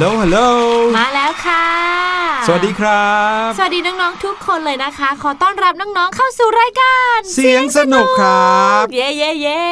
[0.00, 3.08] ฮัลโสวัสดีครั
[3.46, 9.64] บ สวัสดีน้องๆทุกคนเลยนะคะ ขอต้อนรับน้องๆเข้าสู่รายการ เสียงสนุกครับ เย่เย่เย่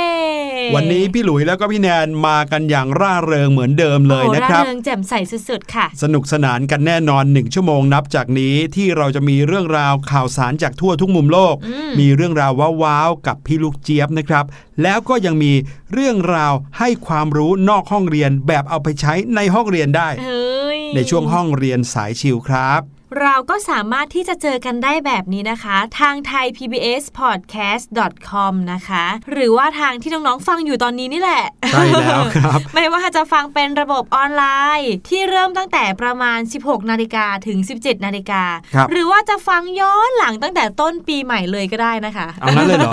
[0.75, 5.15] วันนี้พี่หลุยแล้วก็พี่แนนมากันอย่างร่าเริงเหมือนเดิมเลยนะครับโอ้าเริงแจ่มใส
[5.49, 12.53] สุดๆค่ะ สนุกสนานกันแน่นอนหนึ่งชั่วโมงนับจากนี้ที่เราจะมีเรื่องราวข่าวสารจากทั่วทุกมุมโลกอืมมีเรื่องราว
[12.83, 14.45] ว้าวๆกับพี่ลูกเจี๊ยบนะครับ
[14.83, 15.53] แล้วก็ยังมี
[15.93, 22.83] เรื่องราวให้ความรู้นอกห้องเรียนแบบเอาไปใช้ในห้องเรียนได้เฮ้ย ในช่วงห้องเรียนสายชิลครับ
[23.23, 27.85] เราก็สามารถที่จะเจอกันได้แบบนี้นะคะ ทางไทย PBS Podcast
[28.31, 34.45] com นะคะ หรือว่าทางที่น้องๆฟังอยู่ตอนนี้นี่แหละใช่แล้วครับ ไม่ว่าจะฟังเป็นระบบออนไล
[34.81, 38.43] น์ ที่เริ่มตั้งแต่ประมาณ 16 นาฬิกาถึง 17 นาฬิกา
[38.75, 42.93] ครับหรือว่าจะฟังย้อนหลังตั้งแต่ต้นปีใหม่เลยก็ได้นะคะ เอางั้นเลยเหรอ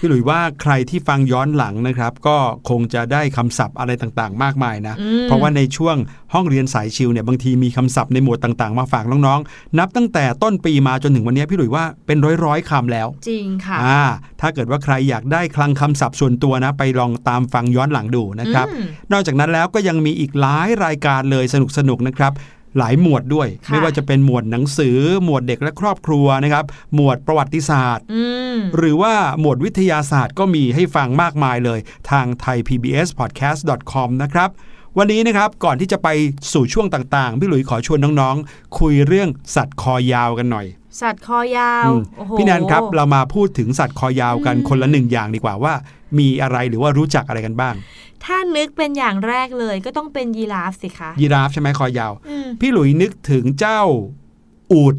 [0.00, 2.36] พี่หลุยว่าใครที่ฟังย้อนหลังนะครับ ก็
[2.68, 5.96] คงจะได้คำศัพท์อะไรต่างๆ มากมายนะอืมเพราะว่าในช่วง
[6.34, 14.02] ห้องเรียนสายชิลเนี่ยบางทีมีคำศัพท์ในหมวดต่างๆ มาฝากน้องๆ นับตั้งแต่ต้นปีมาจนถึงวันนี้พี่หลุยว่าเป็นร้อยๆคำแล้ว จริงค่ะอ่า
[14.40, 21.44] ถ้าเกิดว่าใครอยากได้คลังคำศัพท์ส่วนตัวนะ ไปลองตามฟังย้อนหลังดูนะครับอืมนอกจากนั้นแล้วก็ยังมีอีกหลายรายการเลย
[21.78, 22.34] สนุกๆนะครับ
[22.78, 28.22] หลายหมวดด้วยค่ะไม่ว่าจะเป็นหมวดหนังสือ หมวดเด็กและครอบครัวนะครับ หมวดประวัติศาสตร์อื
[28.54, 31.78] มหรือว่าหมวดวิทยาศาสตร์ก็มีให้ฟังมากมายเลย
[32.10, 34.50] ทาง thaipbspodcast.com นะครับ
[34.98, 36.08] วันนี้นะครับก่อนที่จะไป
[36.52, 40.66] สู่ช่วงต่างๆ พี่หลุยขอชวนน้องๆ คุยเรื่องสัตว์คอยาวกันหน่อย
[41.02, 45.74] สัตว์คอยาวอืมโอ้โหพี่แนนครับเรามาพูดถึงสัตว์คอยาวกันอืมคนละหนึ่งอย่างดีกว่าว่า
[46.18, 47.74] มีอะไรหรือว่ารู้จักอะไรกันบ้าง
[48.24, 53.80] ถ้านึกเป็นอย่างแรกเลยก็ต้องเป็นยีราฟสิคะยีราฟใช่ไหมคอยาวอืมพี่หลุยนึกถึงเจ้า
[54.72, 54.94] อูด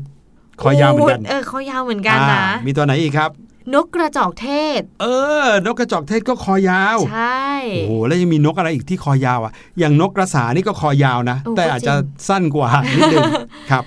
[0.62, 3.32] คอยาวเหมือนกันเออคอยาวเหมือนกันนะอ่ามีตัวไหนอีกครับ
[3.76, 4.48] นกกระจอกเท
[4.80, 5.06] ศ เอ
[5.46, 13.24] อ นกกระจอกเทศก็คอยาว ใช่ โอ้โห แล้วยังมีนกอะไรอีกที่คอยาวอะ อย่างนกกระสานี่ก็คอยาวนะโอ้แต่ก็อาจจะจริงสั้นกว่านิดนึง
[13.72, 13.84] ครับ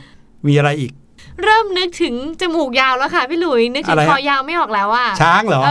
[0.47, 0.93] มีอะไรอีก
[1.43, 5.63] เริ่มนึกถึงจมูกยาวแล้วค่ะพี่หลุย นึกถึอะไรงฮะคอยาวไม่ออกแล้วอะช้างเหรอ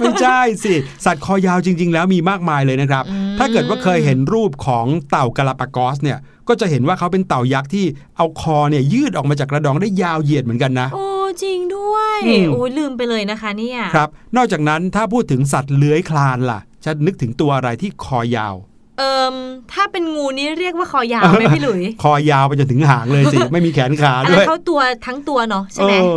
[0.00, 0.74] ไม่ใช่สิ
[1.04, 6.18] สัตว์คอยาวจริง ๆ แล้วมีมากมายเลยนะครับอืมถ้าเกิดว่าเคยเห็นรูปของเต่ากาลาปากอสเนี่ย
[6.48, 7.84] ก็จะเห็นว่าเขาเป็นเต่ายักษ์ที่
[8.16, 18.54] เอาคอเนี่ยยืดออกมาจากกระดองได้ยาวเหยียดเหมือนกันนะโอ้ จริงด้วยอืมโอ้ยลืมไปเลยนะคะเนี่ยครับ นอกจากนั้นถ้าพูดถึงสัตว์เลื้อยคลานล่ะจะนึกถึงตัวอะไรที่คอยาว
[18.98, 19.34] เอิม
[19.72, 26.08] ถ้าเป็นงูนี่เรียกว่าคอยาวไหมพี่หลุย คอยาวไปจนถึงหางเลยสิไม่มีแขนขาอันด้นั้วยนเขาตัวทั้งตัวเนาะใช่เอไหมอ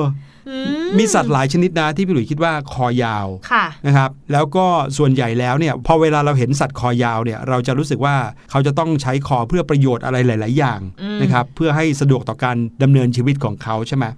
[0.50, 0.56] อื
[0.98, 4.66] มีสัตว์หลายชนิดนะที่พี่หลุยคิดว่าคอยาวค่ะนะครับแล้วก็
[4.98, 8.16] ส่วนใหญ่แล้วเนี่ยพอเวลาเราเห็นสัตว์คอยาวเนี่ยเราจะรู้สึกว่า
[8.52, 14.14] เขาจะต้องใช้คอเพื่อประโยชน์อะไรหลาย ๆ อย่างอืมนะครับเพื่อให้สะดวกต่อการดำเนินชีวิตของเขาใช่ไหมค่ะ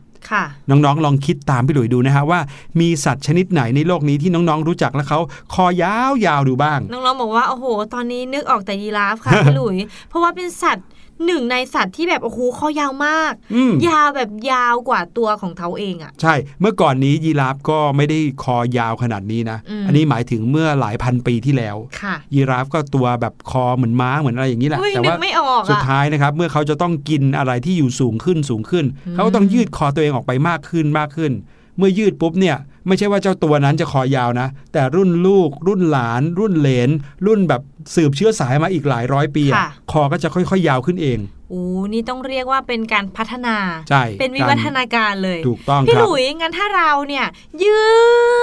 [0.70, 2.40] น้องๆลองคิดตามพี่หลุยดูนะฮะว่า
[2.80, 5.20] มีสัตว์ชนิดไหนในโลกนี้ที่น้องๆรู้จักแล้วเขา
[5.54, 9.78] คอยาวๆดูบ้าง น้องๆบอกว่าโอ้โห ตอนนี้นึกออกแต่ยีราฟค่ะพี่หลุย
[10.10, 10.88] เพราะว่าเป็นสัตว์
[11.26, 32.58] หนึ่งในสัตว์ที่แบบโอ้โหคอยาวมากอืมยาวแบบยาวกว่าตัวของเขาเองอะใช่เมื่อก่อนนี้ยีราฟก็ไม่ได้คอยาวขนาดนี้นะอืมอันนี้หมายถึงเมื่อหลายพันปีที่แล้วค่ะยีราฟก็ตัวแบบคอเหมือนม้าเหมือนอะไรอย่างนี้แหละอุ้ยแต่นึว่ากไม่ออกสุดอะท้ายนะครับ เมื่อเขาจะต้องกินอะไรที่อยู่สูงขึ้นสูงขึ้นอืมเขาก็ต้องยืดคอตัวเองออกไปมากขึ้นมากขึ้นเมื่อยืดปุ๊บเนี่ย
[32.88, 36.90] ไม่ใช่ว่าเจ้าตัวนั้นจะคอยาวนะ แต่รุ่นลูก รุ่นหลาน รุ่นเหลน
[37.26, 37.62] รุ่นแบบ
[37.96, 41.20] สืบเชื้อสายมาอีกหลายร้อยปีอะค่ะคอก็จะค่อย ๆ ยาวขึ้นเอง
[41.50, 41.64] โอ้
[41.94, 43.58] นี่ต้องเรียกว่าเป็นการพัฒนา
[43.90, 47.26] ใช่เป็นวิวัฒนาการเลยถูกต้องพี่คหรับลุยงั้นถ้าเราเนี่ย
[47.64, 47.82] ยื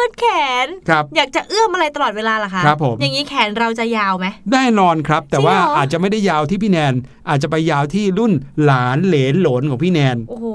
[0.08, 0.26] ดแข
[0.64, 6.94] นครับอยากจะเอื้อมอะไรตลอดเวลาล่ะคะครับผมอย่างนี้แขนเราจะยาวไหมแน่นอนครับ แต่จริงว่าเหรอออาจจะไม่ได้ยาวที่พี่แนน
[7.28, 8.32] อาจจะไปยาวที่รุ่น
[8.64, 10.46] หลานเหลนโหลนของพี่แนนโอ้โห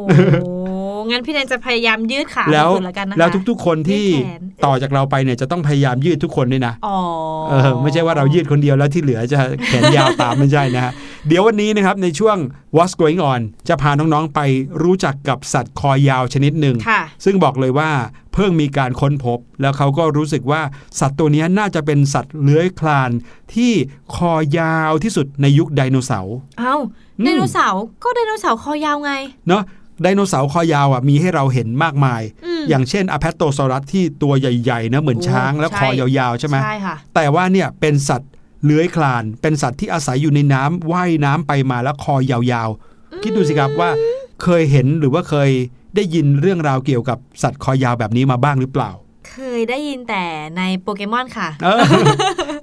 [1.10, 6.98] งั้นพี่แนนจะพยายามยืดขาแล้วสุดๆแล้วกันนะคะแล้วทุกๆคนที่ยืดแขนต่อจากเราไปเนี่ยจะต้องพยายามยืดทุกคนด้วยนะอ๋อ
[7.50, 10.92] เออไม่ใช่ว่าเรายืดคนเดียวแล้วที่เหลือจะแขนยาวตามไม่ใช่นะฮะ
[11.28, 12.38] เดี๋ยววันนี้นะครับในช่วง
[12.76, 14.40] What's Going On จะพาน้องๆไป
[14.84, 17.90] รู้จักกับสัตว์คอยาวชนิดหนึ่งค่ะซึ่งบอกเลยว่า
[18.34, 20.62] เพิ่งมีการค้นพบ แล้วเขาก็รู้สึกว่า
[21.00, 23.12] สัตว์ตัวนี้น่าจะเป็นสัตว์เลื้อยคลาน
[23.54, 23.72] ที่
[24.16, 26.76] คอยาวที่สุดในยุคไดโนเสาร์เอ้า
[27.20, 29.14] อืมไดโนเสาร์ก็ไดโนเสาร์คอยาวไง
[29.48, 29.64] เนาะ
[30.02, 38.32] ไดโนเสาร์คอยาวอะมีให้เราเห็นมากมายอืมอย่างเช่นอ p พ t โตซอรัสที่ตัวใหญ่ๆนะเหมือนโอ้ช้างแล้วใช่คอยาวๆใช่ไหมใช่ค่ะแต่ว่าเนี่ยเป็นสัตว์
[38.64, 43.90] เลื้อยคลาน เป็นสัตว์ที่อาศัยอยู่ในน้ำว่ายน้ำไปมาแล้วคอยาวๆ คิดดูสิครับว่า
[44.44, 45.50] เคยเห็นหรือว่าเคย
[45.96, 48.92] ได้ยินเรื่องราวเกี่ยวกับสัตว์คอยาวแบบนี้มาบ้างหรือเปล่า
[49.34, 50.24] เคยได้ยินแต่
[50.58, 51.80] ในโปเกมอนค่ะเออ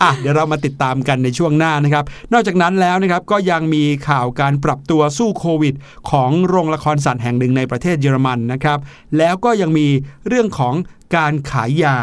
[0.03, 5.75] อะเดี๋ยวเรามาติดตามกันในช่วงหน้านะครับ นอกจากนั้นแล้วนะครับก็ยังมีข่าวการปรับตัวสู้โควิด
[6.11, 8.79] ของโรงละครสัตว์แห่งหนึ่งในประเทศเยอรมันนะครับ
[9.19, 9.87] แล้วก็ยังมี
[10.29, 10.75] เรื่องของ
[11.17, 11.99] การขายยา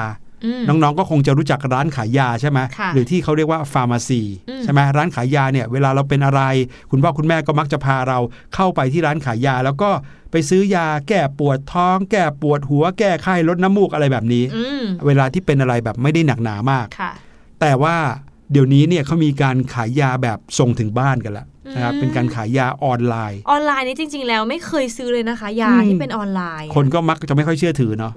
[0.67, 2.59] น้องๆก็คงจะรู้จักร้านขายยาใช่ไหม
[2.93, 4.21] หรือที่เขาเรียกว่าฟาร์มาซี
[4.63, 6.41] ใช่ไหมร้านขายยาเนี่ยเวลาเราเป็นอะไร
[6.91, 8.19] คุณพ่อคุณแม่ก็มักจะพาเรา
[8.55, 9.89] เข้าไปที่ร้านขายยา แล้วก็
[10.31, 14.43] ไปซื้อยาแก้ปวดท้อง แก้ปวดหัวแก้ไข้ลดน้ำมูกอะไรแบบนี้
[15.07, 16.87] เวลาที่เป็นอะไรแบบไม่ได้หนักหนามาก
[17.61, 17.95] แต่ว่า
[18.51, 28.13] เดี๋ยวนี้เนี่ยเขามีการขายยาแบบส่งถึงบ้านกันแล้วนะครับเป็นการขายยาออนไลน์ ออนไลน์นี่จริง ๆ แล้วไม่เคยซื้อเลยนะคะ ยาที่เป็นออนไลน์ คนก็มักจะไม่ค่อยเชื่อถือเนาะ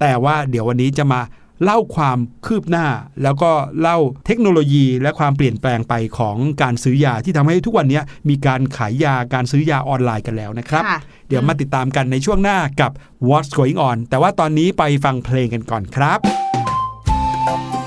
[0.00, 1.20] แต่ว่าเดี๋ยววันนี้จะมา
[1.64, 2.86] เล่าความคืบหน้า
[3.22, 3.50] แล้วก็
[3.80, 10.84] เล่าเทคโนโลยีและความเปลี่ยนแปลงไปของการซื้อยาที่ทำให้ทุกวันนี้มีการขายยาการซื้อยาออนไลน์กันแล้วนะครับ
[11.28, 12.90] เดี๋ยวมาติดตามกันในช่วงหน้ากับ
[13.28, 16.18] What's Going On แต่ว่าตอนนี้ไปฟังเพลงกันก่อนครับ
[17.48, 17.77] thank you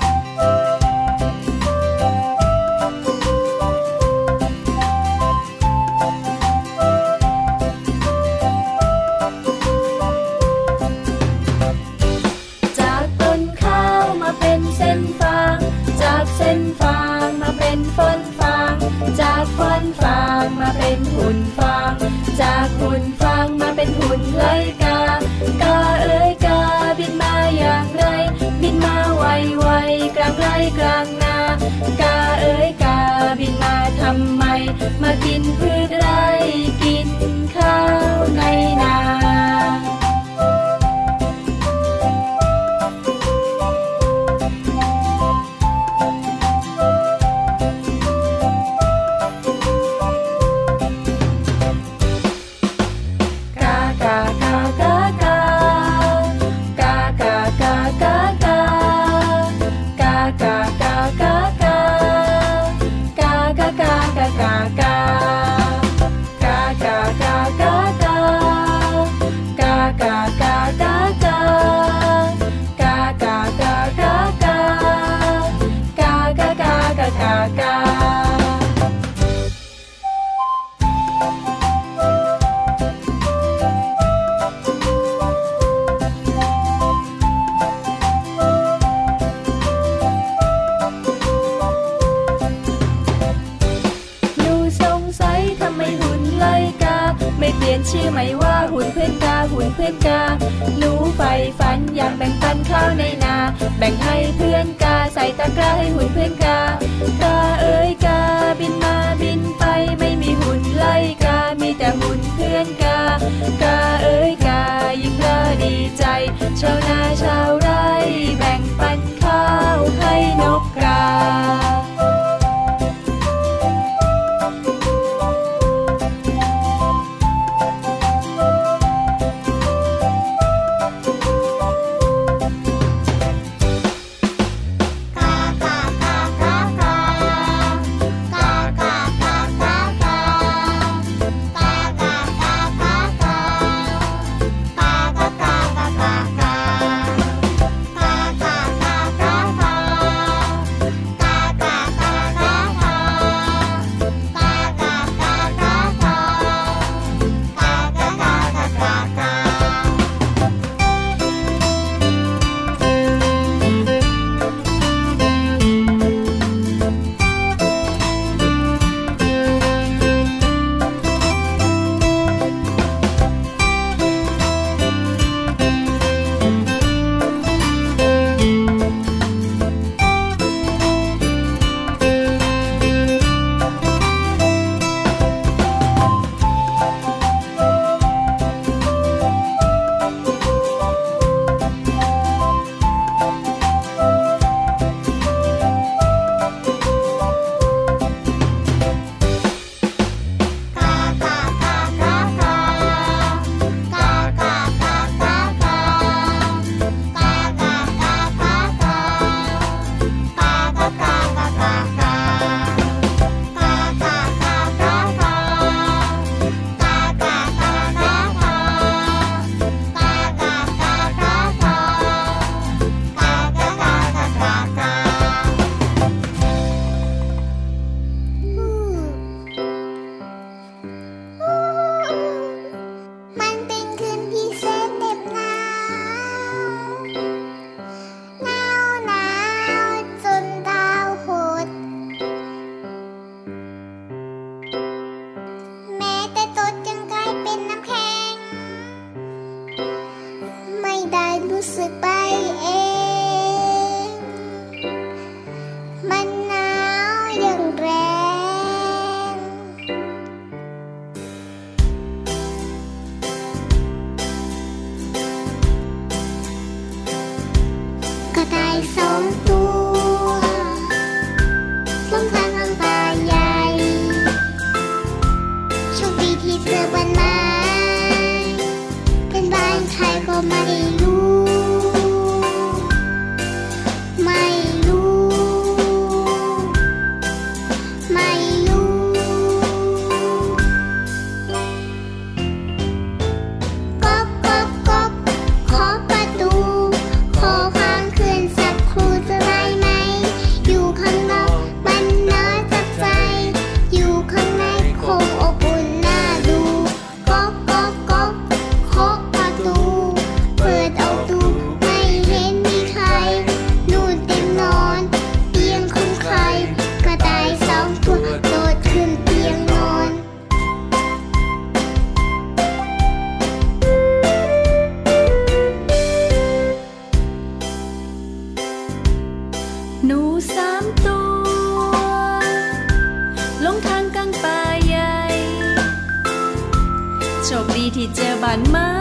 [337.52, 338.92] ชคดีที่เจอบ้านไม้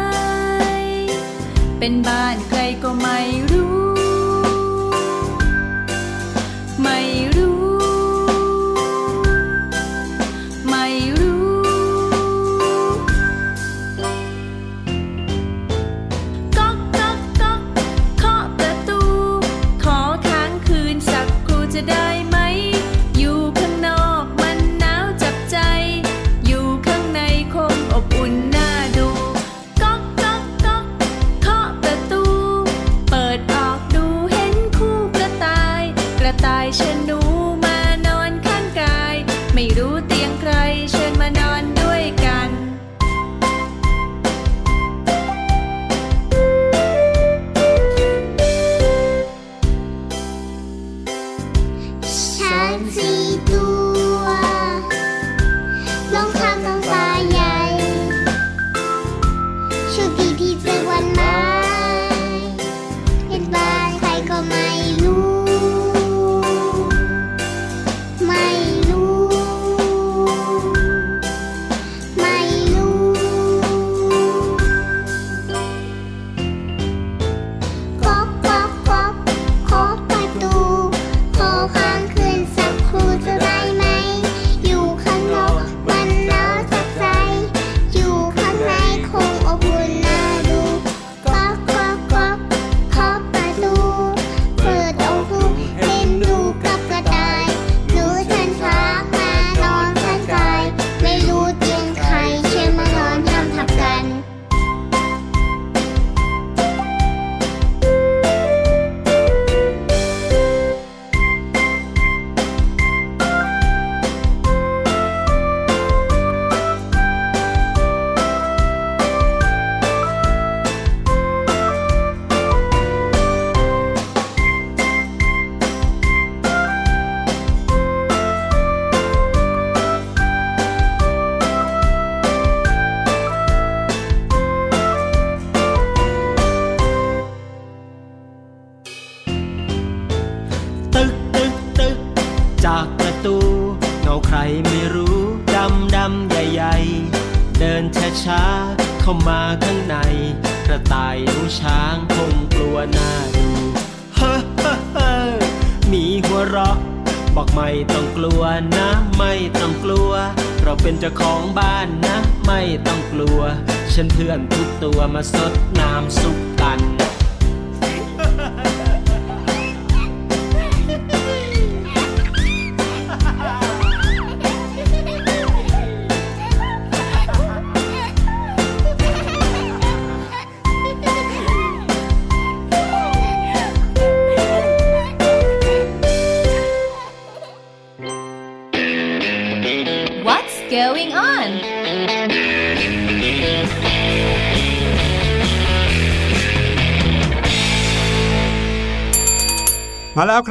[1.80, 3.20] เป็นบ้านใครก็ไม่
[3.52, 3.91] รู้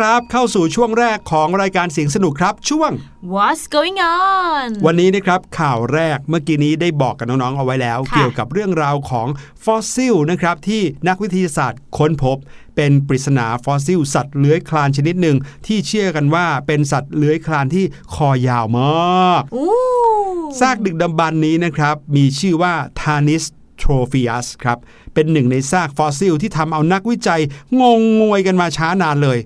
[0.00, 2.90] ครับ เข้าสู่ช่วงแรกของรายการเสียงสนุกครับ ช่วง
[3.34, 9.28] What's going on วันนี้นะครับข่าวแรกเมื่อกี้นี้ได้บอกกับน้องๆเอาไว้แล้วค่ะเกี่ยวกับเรื่องราวของ
[9.64, 12.36] ฟอสซิลนะครับที่นักวิทยาศาสตร์ค้นพบ
[12.76, 15.36] เป็นปริศนาฟอสซิล สัตว์เลื้อยคลานชนิดหนึ่ง
[15.66, 17.84] ที่เชื่อกันว่าเป็นสัตว์เลื้อยคลานที่
[18.14, 19.70] คอยาวมากอู้
[20.60, 24.78] ซากดึกดำบรรพ์นี้นะครับมีชื่อว่า Tanystropheus ครับ
[25.14, 27.40] เป็นหนึ่งในซากฟอสซิลที่ทำเอานักวิจัย
[27.80, 29.38] งงงวยกันมาช้านานเลย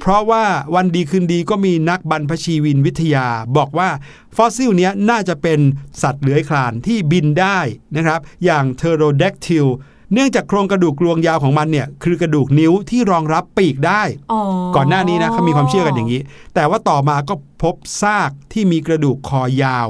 [0.00, 3.88] เพราะว่าวันดีคืนดีก็มีนักบรรพชีวินวิทยา บอกว่า
[4.36, 5.60] ฟอสซิลเนี้ยน่าจะเป็น
[6.02, 7.58] สัตว์เลื้อยคลานที่บินได้
[7.96, 9.66] นะครับ อย่าง pterodactyl
[10.14, 14.40] เนื่องจากโครงกระดูกกลวงยาวของมันเนี่ยคือกระดูกนิ้วที่รองรับปีกได้อ๋อ
[14.76, 16.20] ก่อนหน้านี้นะเขามีความเชื่อกันอย่างนี้
[16.54, 19.86] แต่ว่าต่อมาก็พบซากที่มีกระดูกคอยาว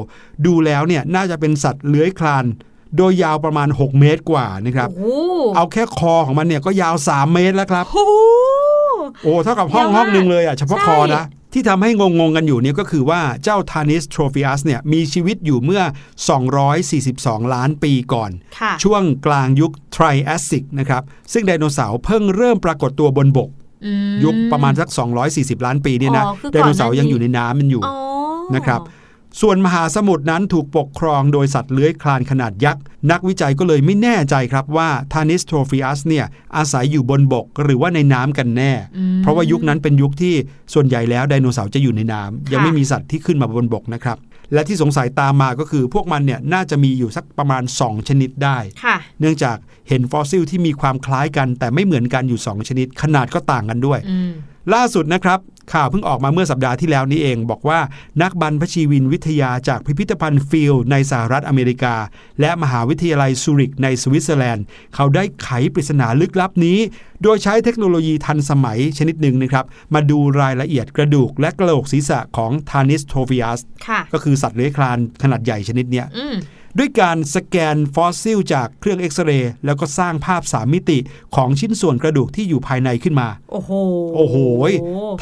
[0.47, 2.45] ดูแล้วเนี่ยน่าจะเป็นสัตว์เลื้อยคลาน
[2.97, 5.17] โดยยาวประมาณ 6 เมตรกว่านะครับโอ้
[5.57, 8.15] เอาแค่คอของมันเนี่ยก็ยาว 3 เมตรแล้วครับ โอ้โห
[9.23, 11.25] โอ้เท่ากับห้องยาวมากห้องหนึ่งเลยอะเฉพาะใช่คอนะ
[11.55, 15.83] ที่ทำให้งงๆกันอยู่เนี่ยก็คือว่าเจ้า Tanystropheus เนี่ยมีชีวิตอยู่เมื่อ
[16.69, 21.03] 242 ล้านปีก่อนค่ะช่วงกลางยุคไทรแอสซิกนะครับ
[21.33, 23.49] ซึ่งไดโนเสาร์เพิ่งเริ่มปรากฏตัวบนบก
[23.85, 24.89] อืมยุคประมาณสัก
[25.23, 27.97] 240 ล้านปีเนี่ยนะอ๋อคือก่อนหน้าไดโนเสาร์ยังอยู่ในน้ำมันอยู่อ๋อ
[28.55, 28.81] นะครับ
[29.41, 36.25] ส่วนมหาสมุทรนั้นถูกปกครองโดยสัตว์เลื้อยคลานขนาดยักษ์ นักวิจัยก็เลยไม่แน่ใจครับว่า Tanystropheus เนี่ย
[36.57, 38.73] อาศัยอยู่บนบกหรือว่าในน้ำกันแน่
[39.19, 40.35] เพราะว่ายุคนั้นเป็นยุคที่
[40.75, 44.19] ส่วนใหญ่แล้วไดโนเสาร์จะอยู่ในน้ำยังไม่มีสัตว์ที่ขึ้นมาบนบกนะครับ
[44.55, 49.57] และที่สงสัยตามมาก็คือพวกมันเนี่ยน่าจะมีอยู่สักประมาณ 2 ชนิดได้ค่ะเนื่องจาก
[49.89, 54.33] เห็นฟอสซิลที่มีความคล้ายกันแต่ไม่เหมือนกันอยู่ 2 ชนิด ขนาดก็ต่างกันด้วยอืม
[54.75, 55.39] ล่าสุดนะครับ
[55.73, 57.81] ข่าวเพิ่งออกมาเมื่อสัปดาห์ที่แล้วนี้เอง บอกว่า
[58.23, 61.95] นักบรรพชีวินวิทยาจากพิพิธภัณฑ์ฟิลด์ในสหรัฐอเมริกา
[62.41, 66.79] และมหาวิทยาลัยซูริกในสวิตเซอร์แลนด์ เขาได้ไขปริศนาลึกลับนี้
[67.23, 76.35] โดยใช้เทคโนโลยีทันสมัยชนิดหนึ่งนะครับ มาดูรายละเอียดกระดูกและกะโหลกศีรษะของทานิสโทฟิอัสค่ะก็คือสัตว์เลื้อยคลานขนาดใหญ่ชนิดเนี้ยอืม
[76.79, 80.99] ด้วยการสแกนฟอสซิลจากเครื่องเอ็กซเรย์แล้วก็สร้างภาพสามมิติ
[81.37, 83.71] ของชิ้นส่วนกระดูกที่อยู่ภายในขึ้นมา โอ้โห
[84.17, 84.37] โอ้โห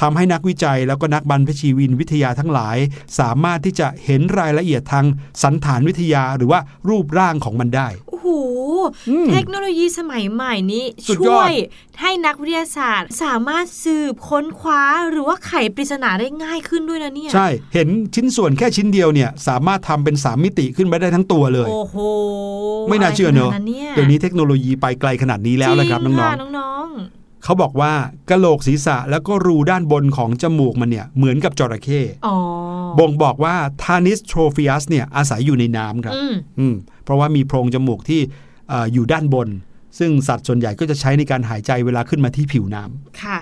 [0.00, 2.76] ทำให้นักวิจัยแล้วก็นักบรรพชีวินวิทยาทั้งหลาย
[3.18, 5.04] สามารถที่จะเห็นรายละเอียดทาง
[5.42, 7.88] สันฐานวิทยาหรือว่ารูปร่างของมันได้
[8.20, 8.38] โอ้โห
[9.10, 11.52] อืมเทคโนโลยีสมัยใหม่นี้สุดยช่อวดย
[12.00, 21.96] ให้นักวิทยาศาสตร์ สามารถสืบค้นคว้าหรือว่าไขปริศนาได้ง่ายขึ้นด้วยนะเนี่ยใช่เห็นชิ้นส่วนแค่ชิ้นเดียวเนี่ยสามารถทำเป็นสามมิติขึ้นมาได้ทั้งตัวเลย โอ้โห
[22.88, 27.92] ไม่น่าเชื่อเนอะไรขดยเดี๋ยวนี้เทคโนโลยีไปไกลขนาดนี้แล้วละครับจน้งองค่ะน้องๆ เขาบอกว่า
[28.30, 32.36] กะโหลกศีรษะแล้วก็รูด้านบนของจมูกมันเนี่ยเหมือนกับจระเข้ๆอ๋อ
[32.98, 36.74] บ่งบอกว่าทานิสโทรฟิอัสเนี่ยอาศัยอยู่ในน้ำครับอืมอืม
[37.04, 38.20] เพราะว่ามีโพรงจมูกที่
[38.68, 39.48] เอออยู่ด้านบน
[39.98, 43.38] ซึ่งสัตว์ส่วนใหญ่ก็จะใช้ในการหายใจเวลาขึ้นมาที่ผิวน้ำค่ะ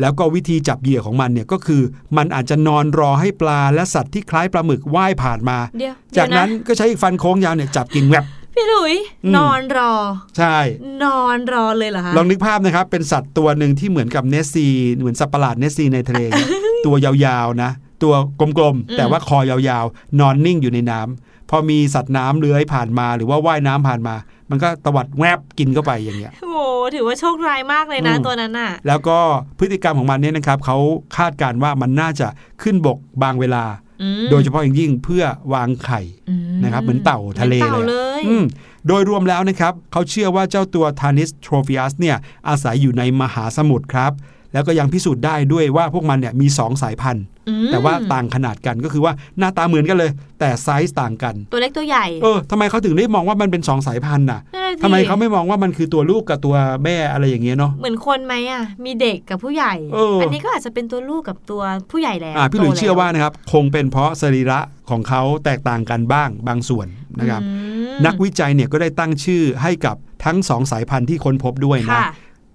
[0.00, 1.82] แล้วก็วิธีจับเหยื่อของมันเนี่ยก็คือ
[2.16, 8.24] มันอาจจะนอนรอให้ปลาและสัตว์ที่คล้ายปลาหมึกว่ายผ่านมาเดี๋ยวจากเดี๋ยวะนั้นก็ใช้ฟันโค้งยาวเนี่ยจับกินแวบ
[8.58, 8.94] พี่หลุย
[9.24, 9.92] อืมนอนรอ
[10.38, 10.56] ใช่
[11.04, 14.66] นอนรอเลยเหรอคะลองนึกภาพนะครับ เป็นสัตว์ตัวหนึ่งที่เหมือนกับเนสซี
[15.00, 16.48] เหมือนสัตว์ประหลาดเนสซีในทะเลเนี่ย
[16.86, 17.70] ตัวยาวๆนะ
[18.02, 18.14] ตัว
[18.58, 24.14] กลมๆ แต่ว่าคอยาวๆ นอนนิ่งอยู่ในน้ำพอมีสัตว์น้ำเลื้อยผ่านมาหรือว่าว่ายน้ำผ่านมา
[24.50, 26.58] มันก็ตวัดแวบกินเข้าไปอย่างเงี้ยโอ้โห
[26.94, 29.18] ถือว่าโชคร้ายมากเลยนะอืมตัวนั้นน่ะ แล้วก็
[29.58, 30.76] พฤติกรรมของมันเนี่ยนะครับเขา
[31.16, 32.28] คาดการณ์ว่ามันน่าจะ
[32.62, 33.87] ขึ้นบกบางเวลาอืม
[34.30, 38.44] โดยเฉพาะอย่างยิ่งเพื่อวางไข่อืมนะครับ เหมือนเต่าทะเลหมือนเลยเต่าเลยอืม
[38.88, 42.16] โดยรวมแล้วนะครับ เขาเชื่อว่าเจ้าตัวทานิสโทรฟิอัสเนี่ย
[42.48, 44.12] อาศัยอยู่ในมหาสมุทรครับ
[44.52, 66.86] แล้วก็ยังพิสูจน์ได้ด้วยว่าพวกมันเนี่ยมี 2 สายพันธุ์อืมแต่ว่าต่างขนาดกันก็คือว่าหน้าตาเหมือนกันเลย แต่ไซส์ต่างกัน ตัวเล็กตัวใหญ่ เออทำไมเขาถึงได้มองว่ามันเป็น 2 สายพันธุ์น่ะนั่นน่ะสิทำไมเขาไม่มองว่ามันคือตัวลูกกับตัวแม่อะไรอย่างเงี้ยเนาะเหมือนคนไหมอะมีเด็กกับผู้ใหญ่เอออันนี้ก็อาจจะเป็นตัวลูกกับตัวผู้ใหญ่แล้วอ่าพี่หลุยโตแเชื่อว่านะครับคงเป็นเพราะสรีระของเขาแตกต่างกันบ้างบางส่วน
[67.18, 67.50] นะครับอื
[67.90, 72.08] มนักวิจัยเนี่ยก็ได้ตั้งชื่อให้กับทั้งสองสายพันธุ์ที่ค้นพบด้วยนะค่ะ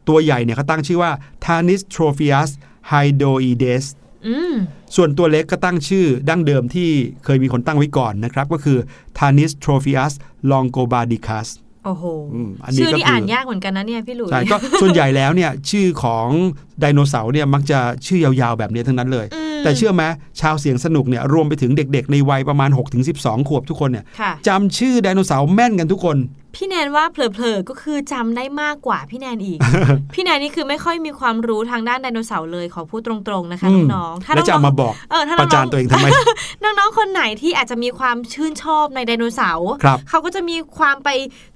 [0.07, 1.11] ตัวใหญ่เนี่ยเขาตั้งชื่อว่า
[1.45, 2.49] Tanis trophius
[2.91, 3.85] hydroides
[4.27, 4.53] อืม
[4.95, 6.89] ส่วนตัวเล็กก็ตั้งชื่อดั้งเดิมที่
[7.25, 8.77] เคยมีคนตั้งไว้ก่อนนะครับ ก็คือ
[9.17, 10.13] Tanis trophius
[10.51, 11.47] longobardicus
[11.85, 16.27] โอ้โหอืมอันนี้ชื่อก็นี่คืออ่อ่านยากเหมือนกันนะเนี่ยพี่หลุยใช่ก็ส่วนใหญ่แล้วเนี่ยชื่อของ
[16.79, 20.03] ไดโนเสาร์เนี่ยมักจะชื่อยาวๆแบบนี้ทั้งนั้นเลยอืมแต่เชื่อไหม
[20.41, 22.69] ชาวเสียงสนุกเนี่ยรวมไปถึงเด็กๆ ในวัยประมาณ
[23.09, 26.17] 6-12 ขวบทุกคนเนี่ยค่ะจำชื่อไดโนเสาร์แม่นกันทุกคน
[26.57, 29.59] พี่แนนว่าเผลอๆก็คือจำได้มากกว่าพี่แนนอีก
[30.13, 41.09] พี่แนนนี่คือไม่ค่อยมีความรู้ทางด้านไดโนเสาร์เลยขอพูดตรงๆนะคะอืมน้องๆถ้าแล้วจะเอาน้มาองบอกๆเออถ้าประน้จาอนงตัวเองทำไมๆน้องๆคนไหนที่อาจจะมีความชื่นชอบในไดโนเสาร์ครับเขาก็จะมีความไป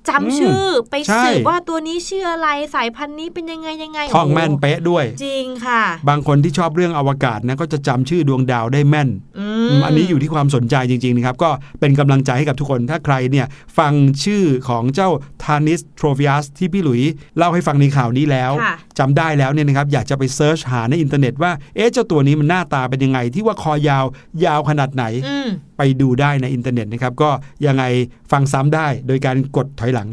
[0.09, 13.45] จำอืมชื่อไปใช่สืบว่าตัวนี้ชื่ออะไรสายพันธุ์นี้เป็นยังไงยังไงท่องแม่นโโหเป๊ะด้วยจริงค่ะ บางคนที่ชอบเรื่องอวกาศนะก็จะจำชื่อดวงดาวได้แม่นอือืมอันนี้อยู่ที่ความสนใจจริงๆนะครับ ก็เป็นกำลังใจให้กับทุกคนถ้าใครเนี่ย
[13.77, 13.93] ฟัง
[14.23, 15.09] ชื่อของเจ้า
[15.43, 17.01] ทานิสโทรฟิอัสที่พี่หลุย
[17.37, 24.05] เล่าให้ฟังในข่าวนี้แล้วค่ะจำได้แล้วเนี่ยนะครับอยากจะไป search หาในอินเทอร์เน็ตว่าเอ๊ะเจ้าตัวนี้มันหน้าตาเป็นยังไงที่ว่าคอยาว
[24.45, 27.29] ยาวขนาดไหนอืม ไปดูได้ในอินเทอร์เน็ตนะครับ ก็
[27.65, 27.83] ยังไง
[28.31, 30.07] ฟังซ้ำได้โดยการกดถอยหลัง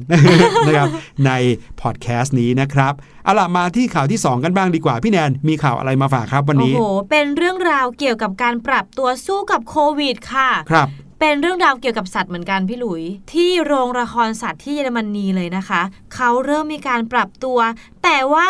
[0.67, 0.89] นะครับ
[1.27, 1.31] ใน
[1.81, 2.93] พอดแคสต์นี้นะครับ
[3.25, 10.89] เอาล่ะมาที่ข่าวที่ 2 กันบ้างดีกว่า พี่แนนมีข่าวอะไรมาฝากครับวันโอ้นี้โห เป็นเรื่องราวเกี่ยวกับการปรับตัวสู้กับโควิดค่ะ ครับ
[11.21, 15.83] เป็นเรื่องราวเกี่ยวกับสัตว์เหมือนกันพี่หลุย ที่โรงละครสัตว์ที่เยอรมนีเลยนะคะ
[16.15, 17.59] เขาเริ่มมีการปรับตัว
[18.05, 18.49] แต่ว่า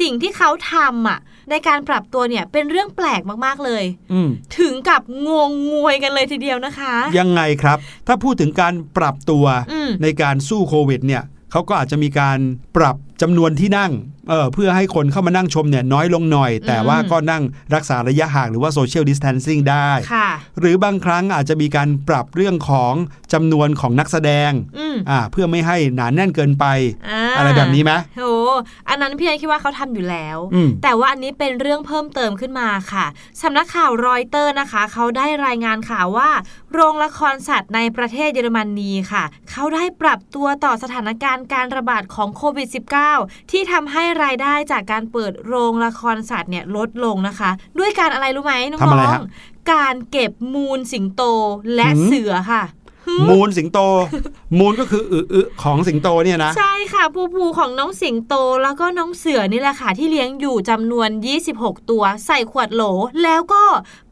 [0.00, 1.18] สิ่งที่เขาทำอะ
[1.50, 4.28] ในการปรับตัวเนี่ยเป็นเรื่องแปลกมากๆเลยอืม
[4.58, 12.38] ถึงกับงงงวยกันเลยทีเดียวนะคะ ยังไงครับ ถ้าพูดถึงการปรับตัวอืมในการสู้โควิดเนี่ยเขาก็อาจจะมีการ
[12.76, 13.92] ปรับจำนวนที่นั่ง
[14.28, 17.42] เออเพื่อให้คนเข้ามานั่งชมเนี่ยน้อยลงหน่อย แต่ว่าก็นั่ง
[17.74, 20.28] รักษาระยะห่างหรือว่าโซเชียลดิส a ทนซิ่งได้ค่ะ
[20.60, 22.94] หรือบางครั้งอาจจะมีการปรับเรื่องของ
[23.32, 28.22] จำนวนของนักแสดงอืมอ่าเพื่อไม่ให้หนาแน่นเกินไปาอะไรแบบนี้ไหมโห
[28.88, 33.06] อันนั้นพี่นายคิดว่าเขาทำอยู่แล้วอืมแต่ว่าอันนี้เป็นเรื่องเพิ่มเติมขึ้นมาค่ะ
[33.42, 36.30] สำนักข่าวรอยเตอร์นะคะ เขาได้รายงานข่าวว่า
[36.72, 42.68] โรงละครสัตว์ในประเทศเยอรมนีค่ะเขาได้ปรับตัวต่อสถานการณ์การระบาดของโควิด
[43.10, 51.22] -19 ที่ทำให้รายได้จากการเปิดโรงละครสัตว์เนี่ยลดลงนะคะ ด้วยการอะไรรู้ไหมน้ทำอะไรองฮะๆการเก็บมูลสิงโต
[51.76, 52.62] และหืมเสือค่ะ
[53.28, 53.78] มูลสิงโต
[54.58, 61.08] มูลก็คืออึอึของสิงโตเนี่ยนะ ใช่ค่ะภูภูของน้องสิงโตแล้วก็น้องเสือนี่แหละค่ะที่เลี้ยงอยู่จำนวน
[61.48, 62.82] 26 ตัว ใส่ขวดโหล
[63.22, 63.62] แล้วก็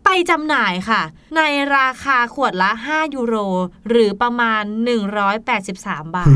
[0.05, 1.03] ไปจำหน่ายค่ะ
[1.37, 1.43] ใน
[1.77, 3.37] ราคาขวดละ 5 ยูโร
[3.89, 4.63] หรือประมาณ
[5.39, 6.29] 183 บาท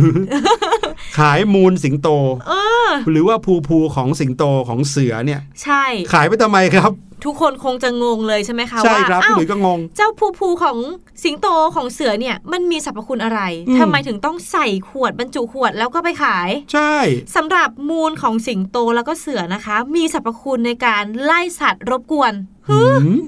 [1.18, 2.08] ขายมูลสิงโต
[2.48, 2.52] เอ
[2.86, 6.92] อหรือว่าภูภูของสิงโตของเสือเนี่ย ใช่ ขายไปทำไมครับ
[7.24, 10.78] ทุกคนคงจะงงเลยใช่ไหมคะใช่ว่าครับอ้าพี่วหลุยส์ก็งง เจ้าภูภูของ
[11.24, 16.94] สิงโตของเสือเนี่ยมันมีสรรพคุณอะไรอืมทำไมถึงต้องใส่ขวดบรรจุขวดแล้วก็ไปขาย ใช่
[17.36, 22.32] สำหรับมูลของสิงโตแล้วก็เสือนะคะ มีสรรพคุณในการไล่สัตว์รบกวน
[22.68, 22.80] หื
[23.14, 23.18] ม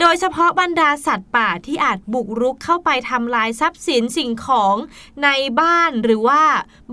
[0.00, 4.74] โดยเฉพาะบรรดาสัตว์ป่าที่อาจบุกรุกเข้าไปทำลายทรัพย์สินสิ่งของ
[5.24, 5.28] ใน
[5.60, 6.42] บ้านหรือว่า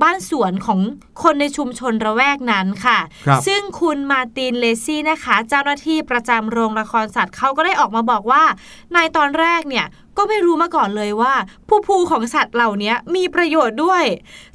[0.01, 0.79] บ้านสวนของ
[1.23, 8.43] คนในชุมชนระแวกนั้นค่ะครับซึ่งคุณมาร์ตินเลซี่นะคะ เจ้าหน้าที่ประจำโรงละครสัตว์เขาก็ได้ออกมาบอกว่า
[8.93, 9.85] ในตอนแรกเนี่ย
[10.17, 11.33] ก็ไม่รู้มาก่อนเลยว่า
[11.67, 14.03] ผู้พูของสัตว์เหล่านี้มีประโยชน์ด้วย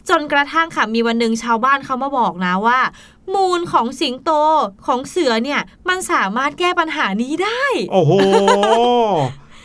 [0.09, 2.79] จนกระทั่งค่ะมีวันหนึ่งชาวบ้านเขามาบอกนะว่า
[3.35, 4.31] มูลของสิงโต
[4.87, 8.13] ของเสือเนี่ย มันสามารถแก้ปัญหานี้ได้ โอ้โห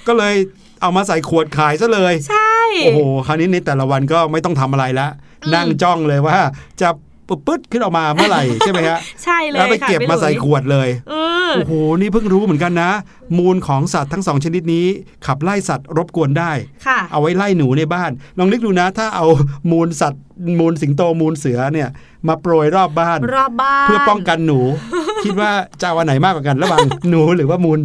[0.07, 0.35] ก็เลย
[0.81, 5.11] เอามาใส่ขวดขายซะเลย ใช่ โอ้โห คราวนี้ในแต่ละวันก็ไม่ต้องทำอะไรแล้ว
[5.43, 6.37] อืมนั่งจ้องเลยว่า
[6.81, 6.89] จะ
[7.27, 11.13] ปึ๊บปึ๊ดขึ้นออกมาเมื่อไหร่ใช่ไหมฮะใช่เลยแล้วไปค่ะเก็บพี่มาใส่หลุยขวดเลยเอ
[11.49, 12.91] อโอ้โหนี่เพิ่งรู้เหมือนกันนะ
[13.37, 14.85] มูลของสัตว์ทั้งสองชนิดนี้
[15.25, 16.51] ขับไล่สัตว์รบกวนได้
[16.87, 19.25] ค่ะเอาไว้ไล่หนูในบ้านลองนึกดูนะ ถ้าเอา
[19.71, 20.21] มูลสัตว์
[20.59, 21.89] มูลสิงโตมูลเสือเนี่ย
[22.27, 24.59] มาโปรยรอบบ้าน รอบบ้านเพื่อป้องกันหนู
[25.25, 27.79] คิดว่าจะเอาอันไหนมากกว่ากันระหว่างหนูหรือว่ามูล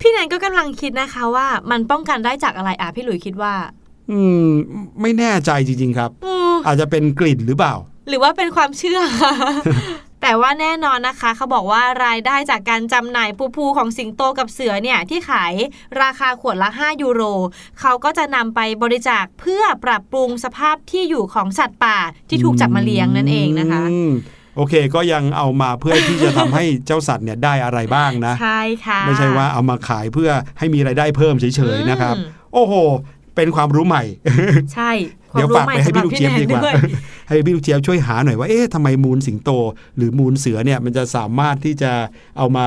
[0.00, 3.54] พี่แนนก็กำลังคิดนะคะว่ามันป้องกันได้จากอะไรอะพี่หลุยคิดว่า
[4.10, 4.46] อืม
[5.00, 7.74] ไม่แน่ใจจริง ๆ ครับอืมอาจจะเป็นกลิ่นหรือเปล่า
[8.08, 9.00] หรือว่าเป็นความเชื่อ
[10.22, 15.54] แต่ว่าแน่นอนนะคะเขาบอกว่ารายได้จากการจำหน่ายปูพูของสิงโตกับเสือเนี่ยที่ขาย
[16.02, 17.22] ราคาขวดละ 5 ยูโร
[17.80, 21.98] เขาก็จะนำไปบริจาคเพื่อปรับปรุงสภาพที่อยู่ของสัตว์ป่า
[22.28, 24.12] ที่ถูกจับมาเลี้ยงนั่นเองนะคะอืม
[24.56, 32.24] โอเคก็ยังเอามาเพื่อที่จะทำให้เจ้าสัตว์เนี่ยได้อะไรบ้างนะ ใช่ค่ะ ไม่ใช่ว่าเอามาขายเพื่อให้มีรายได้เพิ่มเฉยๆนะครับอืม
[32.54, 32.74] โอ้โห
[33.36, 34.04] เป็นความรู้ใหม่
[34.74, 34.90] ใช่
[35.36, 36.96] เดี๋ยวฝากไปให้พี่ลูกเจี๊ยบดีกว่าสำหรับพี่แนนด้วย
[37.28, 39.50] ให้พี่ลูกเจี๊ยบช่วยหาหน่อยว่าเอ๊ะทำไมมูลสิงโต
[39.96, 41.92] หรือมูลเสือเนี่ยมันจะสามารถที่จะ
[42.38, 42.66] เอามา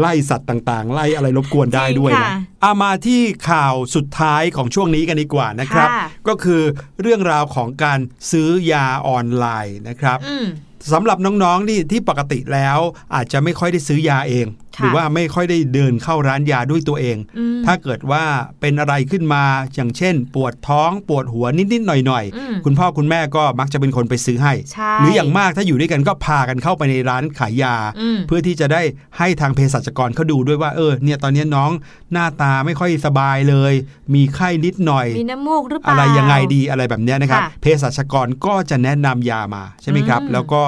[0.00, 6.62] ไล่สัตว์ต่างๆ ไล่อะไรรบกวนได้ด้วยจริงนะค่ะเอามาที่ข่าวสุดท้ายของช่วงนี้กันดีกว่านะครับค่ะก็คือ
[7.00, 10.46] เรื่องราวของการซื้อยาออนไลน์นะครับอืม
[10.92, 12.78] สำหรับน้องๆนี่ที่ปกติแล้ว
[13.14, 18.24] อาจจะไม่ค่อยได้ซื้อยาเองค่ะหรือว่าไม่ค่อยได้เดินเข้าร้านยาด้วยตัวเองอืมถ้าเกิดว่า
[18.60, 28.82] เป็นอะไรขึ้นมาอย่างเช่น ปวดท้องปวดหัวนิดๆหน่อยอืมๆคุณพ่อคุณแม่ก็มักจะเป็นคนไปซื้อให้ใช่หรืออย่างมากถ้าอยู่ด้วยกันก็พากันเข้าไปในร้านขายยาอืมเพื่อที่จะได้
[29.18, 31.70] ให้ทางเภสัชกรเขาดูด้วยว่าเออเนี่ยตอนนี้น้อง
[32.12, 33.72] หน้าตาไม่ค่อยสบายเลย
[34.14, 40.62] มีไข้นิดหน่อยมีน้ำมูกหรือเปล่าอะไรยังไงดีอะไรแบบเนี้ยนะครับค่ะเภสัชกรก็จะแนะนำยามาใช่ไหมครับอืมแล้วก็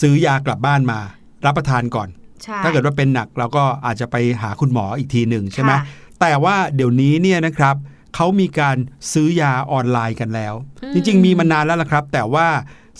[0.00, 0.98] ซื้อยากลับบ้านมา
[1.46, 2.08] รับประทานก่อน
[2.42, 5.80] ใช่ถ้าเกิดว่าเป็นหนักเราก็อาจจะไปหาคุณหมออีกทีหนึ่งใช่ไหมค่ะ
[6.20, 7.76] แต่ว่าเดี๋ยวนี้เนี่ยนะครับ
[8.14, 8.76] เขามีการ
[9.12, 12.46] ซื้อยาออนไลน์กันแล้วอืมจริง ๆ มีมานานแล้วละครับ แต่ว่า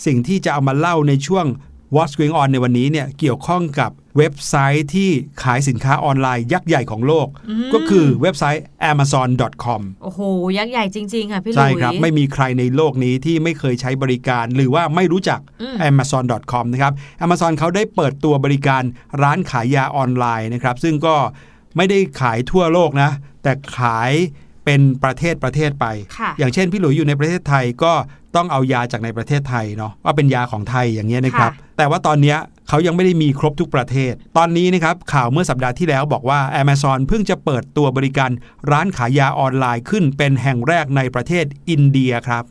[0.05, 1.45] สิ่งที่จะเอามาเล่าในช่วง
[1.95, 5.09] What's Going On ในวันนี้เนี่ยเกี่ยวข้องกับเว็บไซต์ที่
[5.43, 7.27] ขายสินค้าออนไลน์ยักษ์ใหญ่ของโลก
[7.69, 10.19] มก็คือเว็บไซต์ amazon.com โอ้โห
[10.57, 16.93] ยักษ์ใหญ่จริง ๆ ค่ะพี่หลุใช่ยครับ ไม่มีใครในโลกนี้ที่ไม่เคยใช้บริการ หรือว่าไม่รู้จักอืม amazon.com นะครับ
[17.25, 18.83] Amazon เขาได้เปิดตัวบริการ
[19.21, 21.15] ร้านขายยาออนไลน์นะครับ ซึ่งก็
[21.77, 23.09] ไม่ได้ขายทั่วโลกนะ
[23.43, 24.11] แต่ขาย
[24.65, 25.85] เป็นประเทศประเทศไป
[26.19, 27.93] ค่ะอย่างเช่นพี่หลุยอยู่ในประเทศไทยก็
[28.35, 32.35] ต้องเอายาจากในประเทศไทยเนาะว่าเป็นยาของไทยอย่างเงี้ยนะครับค่ะ แต่ว่าตอนนี้
[32.67, 38.31] เขายังไม่ได้มีครบทุกประเทศ ตอนนี้นะครับข่าวเมื่อสัปดาห์ที่แล้วบอกว่า Amazon เพิ่งจะเปิดตัวบริการ
[38.71, 42.43] ร้านขายยาออนไลน์ขึ้นเป็นแห่งแรกในประเทศอินเดียครับ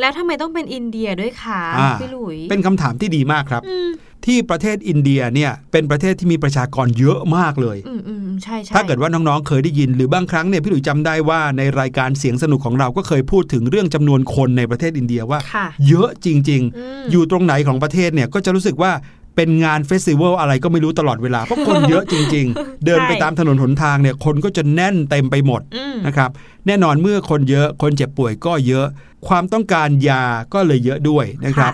[0.00, 3.88] แล้วทำไมต้องเป็นอินเดียด้วยคะอ่าพี่หลุย เป็นคำถามที่ดีมากครับอืม
[4.26, 18.92] ที่ประเทศอินเดียเนี่ยเป็นประเทศที่มีประชากรเยอะมากเลยอืมอืมใช่ใช่ถ้าเกิดว่าน้องๆ เคยได้ยินหรือบางครั้งเนี่ยพี่หลุยจำได้ว่าในรายการเสียงสนุกของเราก็เคยพูดถึงเรื่องจำนวนคนในประเทศอินเดียว่าค่ะเยอะจริงอืมๆอยู่ตรงไหนของประเทศเนี่ยก็จะรู้สึกว่า
[19.38, 26.30] เป็นงาน festival อะไรก็ไม่รู้ตลอดเวลา เพราะคนเยอะจริง ๆ เดินไปตามถนนหนทางเนี่ยคนก็จะแน่นเต็มไปหมดอืมนะครับ
[26.66, 28.86] แน่นอนเมื่อคนเยอะคนเจ็บป่วยก็เยอะ
[29.28, 30.24] ความต้องการยา
[30.54, 31.72] ก็เลยเยอะด้วยนะครับ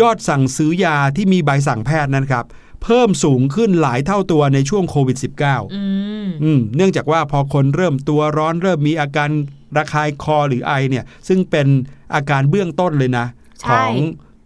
[0.00, 2.44] ยอดสั่งซื้อยาที่มีใบสั่งแพทย์นั้นครับ
[2.82, 5.84] เพิ่มสูงขึ้นหลายเท่าตัวในช่วงโควิด -19 อื
[6.26, 9.30] มอืมเนื่องจากว่าพอคนเริ่มตัวร้อนเริ่มมีอาการ
[9.76, 11.66] ระคายคอหรือไอเนี่ยซึ่งเป็น
[12.14, 13.26] อาการเบื้องต้นเลยนะ
[13.60, 13.94] ใช่ของ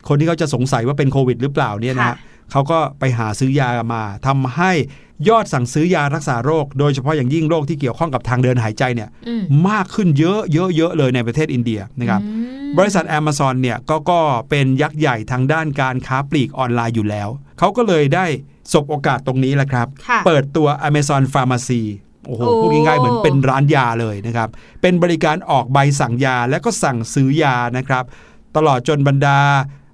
[0.09, 2.17] คนที่เขาจะสงสัยว่าเป็นโควิด หรือเปล่าเนี่ยนะค่ะ
[2.51, 4.73] เขาก็ไปหาซื้อยามาทำให้
[5.29, 18.27] ยอดสั่งซื้อยารักษาโรค โดยเฉพาะอย่างยิ่งโรคที่เกี่ยวข้องกับทางเดินหายใจเนี่ยอืมมากขึ้นเยอะเยอะเยอะเลยในประเทศอินเดียนะครับอืมบริษัท Amazon เนี่ยก็ก็เป็นยักษ์ใหญ่ทางด้านการค้าปลีกออนไลน์อยู่แล้ว เขาก็เลยได้
[18.73, 21.83] สบโอกาสตรงนี้แหละครับค่ะเปิดตัว Amazon Pharmacy
[22.27, 24.49] โอ้โหโอ้พูดง่ายๆเหมือนเป็นร้านยาเลยนะครับ
[24.83, 28.05] เป็นบริการออกใบสั่งยาและก็สั่งซื้อยานะครับ
[28.57, 29.39] ตลอดจนบรรดา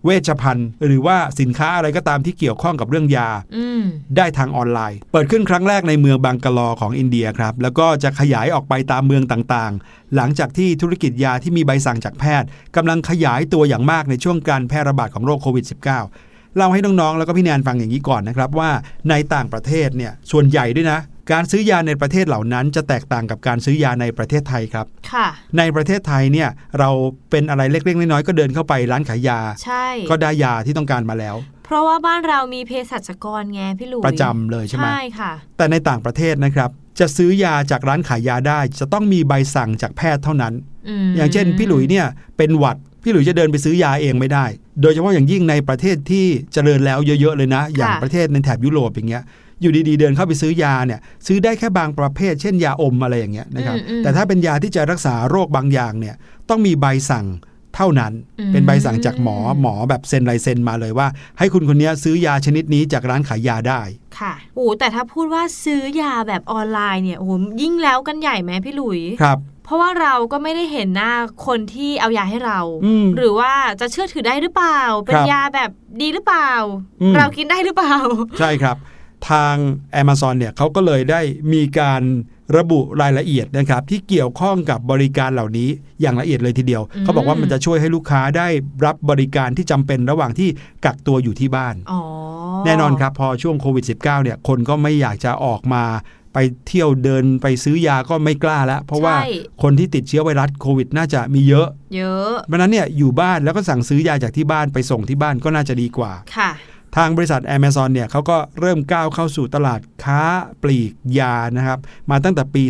[0.07, 3.83] เวชภัณฑ์ หรือว่าสินค้าอะไรก็ตามที่เกี่ยวข้องกับเรื่องยาอืม
[4.17, 18.71] ได้ทางออนไลน์ เปิดขึ้นครั้งแรกในเมืองบังกะลอของอินเดียครับ แล้วก็จะขยายออกไปตามเมืองต่างๆ หลังจากที่ธุรกิจยาที่มีใบสั่งจากแพทย์กำลังขยายตัวอย่างมากในช่วงการแพร่ระบาดของโรคโควิด -19 เล่าให้น้องๆ แล้วก็พี่แนนฟังอย่างนี้ก่อนนะครับว่า
[19.11, 21.01] ในต่างประเทศเนี่ยส่วนใหญ่ด้วยนะ
[21.33, 25.27] การซื้อยาในประเทศเหล่านั้นจะแตกต่างกับการซื้อยาในประเทศไทยครับค่ะ
[25.59, 26.91] ในประเทศไทยเนี่ยเรา
[27.31, 40.55] เป็นอะไรเล็กๆน้อยๆก็เดินเข้าไปร้านขายยาใช่ก็ได้ยาที่ต้องการมาแล้ว เพราะว่าบ้านเรามีเภสัชกรไงพี่หลุยประจำเลยใช่ไหมใช่ค่ะ แต่ในต่างประเทศนะครับ จะซื้อยาจากร้านขายยาได้ จะต้องมีใบสั่งจากแพทย์เท่านั้น
[41.07, 44.45] มอย่างเช่น พี่หลุยเนี่ยเป็นหวัดพี่หลุยจะเดินไปซื้อยาเองไม่ได้
[44.81, 49.25] โดยเฉพาะอย่างยิ่งในประเทศที่เจริญแล้วเยอะๆเลยนะ อย่างประเทศในแถบยุโรปอย่างเงี้ย
[49.61, 56.15] อยู่ดีๆ เดินเข้าไปซื้อยาเนี่ยซื้อได้แค่บางประเภท เช่นยาอมอะไรอย่างเงี้ยนะครับอืมอืมแต่ถ้าเป็นยาที่จะรักษาโรคบางอย่างเนี่ย
[56.49, 57.27] ต้องมีใบสั่ง
[57.77, 63.81] เท่านั้นอืมเป็นใบสั่งจากหมอหมอแบบเซ็นลายเซ็นมาเลยว่า ให้คุณคนเนี้ยซื้อยาชนิดนี้จากร้านขายยาได้
[64.19, 71.13] ค่ะโอ้แต่ถ้าพูดว่าซื้อยาแบบออนไลน์เนี่ยโอ้โหยิ่งแล้วกันใหญ่ไหมพี่หลุยครับเพราะว่าเราก็ไม่ได้เห็นหน้า
[71.47, 76.51] คนที่เอายาให้เราอืมหรือว่าจะเชื่อถือได้หรือเปล่า เป็นครับยาแบบดีหรือเปล่า
[77.03, 77.95] อืมเรากินได้หรือเปล่า
[78.39, 78.77] ใช่ครับ
[79.31, 79.55] ทาง
[80.01, 81.21] Amazon เนี่ยเขาก็เลยได้
[81.53, 82.03] มีการ
[82.57, 85.69] ระบุรายละเอียดนะครับที่เกี่ยวข้องกับบริการเหล่านี้
[86.01, 88.49] อย่างละเอียดเลยทีเดียวอืมเขาบอกว่ามันจะช่วยให้ลูกค้าได้
[88.85, 90.49] รับบริการที่จำเป็นระหว่างที่
[90.85, 92.01] กักตัวอยู่ที่บ้านอ๋อ
[92.65, 95.85] แน่นอนครับพอช่วงโควิด -19 เนี่ยคนก็ไม่อยากจะออกมา
[96.35, 99.31] ไปเที่ยวเดินไปซื้อยาก็ไม่กล้าแล้ว เพราะว่าใช่
[99.63, 106.51] คนที่ติดเชื้อไวรัสโควิด น่าจะมีเยอะ เยอะเพราะฉะนั้นเนี่ยอยู่บ้านแล้วก็สั่งซื้อยาจากที่บ้านไปส่งที่บ้านก็น่าจะดีกว่าค่ะ
[106.97, 110.23] ทางบริษัท Amazon เนี่ยเขาก็เริ่มก้าวเข้าสู่ตลาดค้า
[110.63, 111.79] ปลีกยานะครับ
[112.11, 112.63] มาตั้งแต่ปี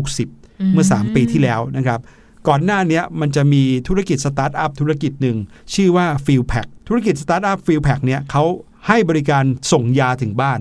[0.00, 2.00] 2560 เมื่อ 3 ปีที่แล้วนะครับ
[2.48, 5.36] ก่อนหน้าเนี้ยมันจะมีธุรกิจสตาร์ทอัพธุรกิจหนึ่ง
[5.74, 8.44] ชื่อว่า PillPack ธุรกิจสตาร์ทอัพ f i e l p a c k เนี่ยเขา
[8.88, 10.60] ให้บริการส่งยาถึงบ้าน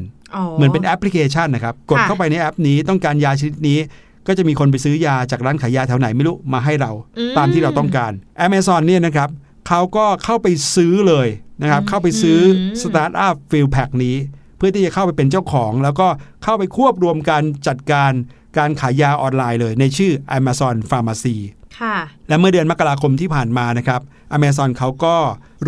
[0.55, 3.79] เหมือนเป็นแอปพลิเคชันนะครับ กดค่ะเข้าไปในแอปนี้ต้องการยาชนิดนี้
[4.27, 8.11] ก็จะมีคนไปซื้อยาจากร้านขายยาแถวไหนไม่รู้มาให้เราอืมตามที่เราต้องการ
[8.45, 9.29] Amazon เนี่ยนะครับ
[9.67, 11.27] เขาก็เข้าไปซื้อเลย
[11.61, 14.15] นะครับอืมเข้าไปซื้ออืมสตาร์ทอัพ PillPack นี้
[14.57, 16.07] เพื่อที่จะเข้าไปเป็นเจ้าของ แล้วก็
[16.43, 18.11] เข้าไปควบรวมการจัดการ
[18.57, 21.37] การขายยาออนไลน์เลย ในชื่อ Amazon Pharmacy
[21.79, 21.97] ค่ะ
[22.27, 24.01] และเมื่อเดือนมกราคมที่ผ่านมานะครับ
[24.37, 25.15] Amazon เขาก็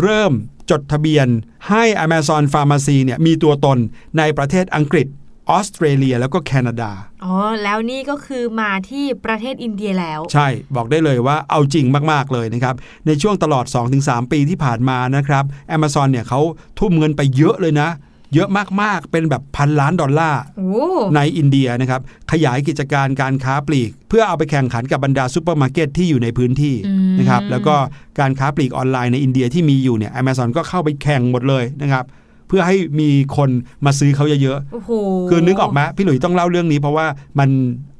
[0.00, 0.32] เริ่ม
[0.70, 1.28] จดทะเบียน
[1.68, 3.78] ให้ Amazon Pharmacy เนี่ยมีตัวตน
[4.18, 5.06] ในประเทศอังกฤษ
[5.50, 6.90] ออสเตรเลียแล้วก็แคนาดา
[7.24, 12.74] อ๋อ แล้วนี่ก็คือมาที่ประเทศอินเดียแล้ว ใช่บอกได้เลยว่าเอาจริงมาก ๆ เลยนะครับ
[13.06, 13.64] ในช่วงตลอด
[13.98, 15.44] 2-3 ปีที่ผ่านมานะครับ
[15.76, 16.40] Amazon เนี่ยเขา
[16.78, 17.90] ทุ่มเงินไปเยอะเลยนะ
[18.34, 18.50] เยอะ
[18.82, 20.72] มาก ๆ เป็นแบบพันล้านดอลลาร์โอ้
[21.16, 22.00] ในอินเดียนะครับ
[22.32, 27.76] ขยายกิจการการค้าปลีก เพื่อเอาไปแข่งขันกับบรรดาซูเปอร์มาร์เก็ตที่อยู่ในพื้นที่อืมนะครับแล้วก็
[28.20, 32.04] การค้าปลีกออนไลน์ในอินเดียที่มีอยู่เนี่ย Amazon ก็เข้าไปแข่งหมดเลยนะครับ
[32.48, 33.50] เพื่อให้มีคน
[33.84, 37.06] มาซื้อเขาเยอะโอ้โหๆคือนึกออกไหมพี่หลุยต้องเล่าเรื่องนี้เพราะว่า
[37.38, 37.48] มัน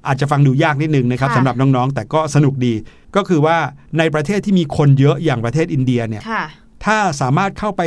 [0.06, 2.74] อาจจะฟังดูยากนิดนึงนะครับค่ะสำหรับน้องๆ แต่ก็สนุกดี
[3.16, 3.56] ก็คือว่า
[3.98, 6.44] ในประเทศที่มีคนเยอะอย่างประเทศอินเดียเนี่ยค่ะ
[6.84, 7.82] ถ้าสามารถเข้าไป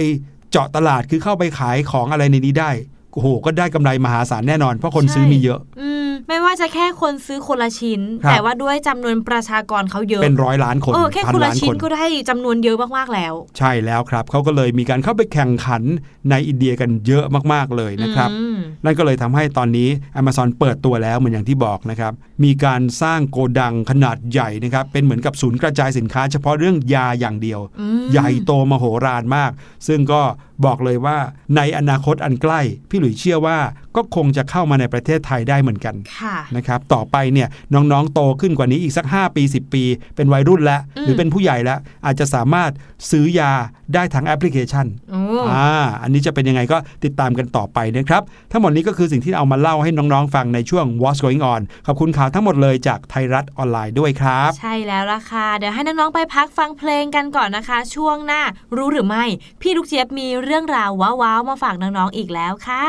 [0.52, 2.72] เจาะตลาดคือเข้าไปขายของอะไรในนี้ได้
[3.14, 15.84] โอ้โหก็ได้กำไรมหาศาลแน่นอน เพราะคนใช่ซื้อมีเยอะอืมไม่ว่าจะแค่คนซื้อคนละชิ้นครับแต่ว่าด้วยจำนวนประชากรเขาเยอะ เป็นร้อยล้านคนเออแค่พันคนละล้านชิ้คนนก็ได้จำนวนเยอะมากๆแล้ว ใช่แล้วครับเขาก็เลยมีการเข้าไปแข่งขัน
[16.30, 19.90] ในอินเดียกันเยอะมากๆเลยนะครับอืมนั่นก็เลยทำให้ตอนนี้
[20.20, 29.52] Amazon เปิดตัวแล้วเหมือนอย่างที่บอกนะครับ มีการสร้างโกดังขนาดใหญ่นะครับ เป็นเหมือนกับศูนย์กระจายสินค้า เฉพาะเรื่องยาอย่างเดียวอืมใหญ่โตมโหฬารมาก
[29.88, 30.22] ซึ่งก็
[30.66, 31.18] บอกเลยว่า
[31.56, 33.58] ในอนาคตอันใกล้พี่หลุยเชื่อว่า
[33.98, 39.84] ก็คงจะเข้ามาในประเทศไทยได้เหมือนกันค่ะนะครับต่อไปเนี่ยน้องๆโตขึ้นกว่านี้อีกสัก 5 ปี 10 ปี
[40.16, 42.72] เป็นวัยรุ่นแล้วอืมหรือเป็นผู้ใหญ่แล้ว อาจจะสามารถ
[43.12, 43.52] ซื้อยา
[43.94, 45.22] ได้ทางแอปพลิเคชันโอ้
[45.52, 45.70] อ่า
[46.02, 48.22] อันนี้จะเป็นยังไงก็ติดตามกันต่อไปนะครับ
[48.52, 58.42] ทั้งหมดนี้ก็คือสิ่งที่เอามาเล่าให้น้องๆฟังในช่วง What's Going On ขอบคุณข่าวทั้งหมดเลยจากไทยรัฐออนไลน์ด้วยครับ ใช่แล้วล่ะค่ะ เดี๋ยวให้น้องๆไปพักฟังเพลงกันก่อนนะคะ ช่วงหน้า
[58.76, 59.26] รู้หรือไม่
[59.62, 62.86] พี่ลูกเจี๊ยบมีเรื่องราวว้าวๆมาฝากน้องๆอีกแล้วค่ะ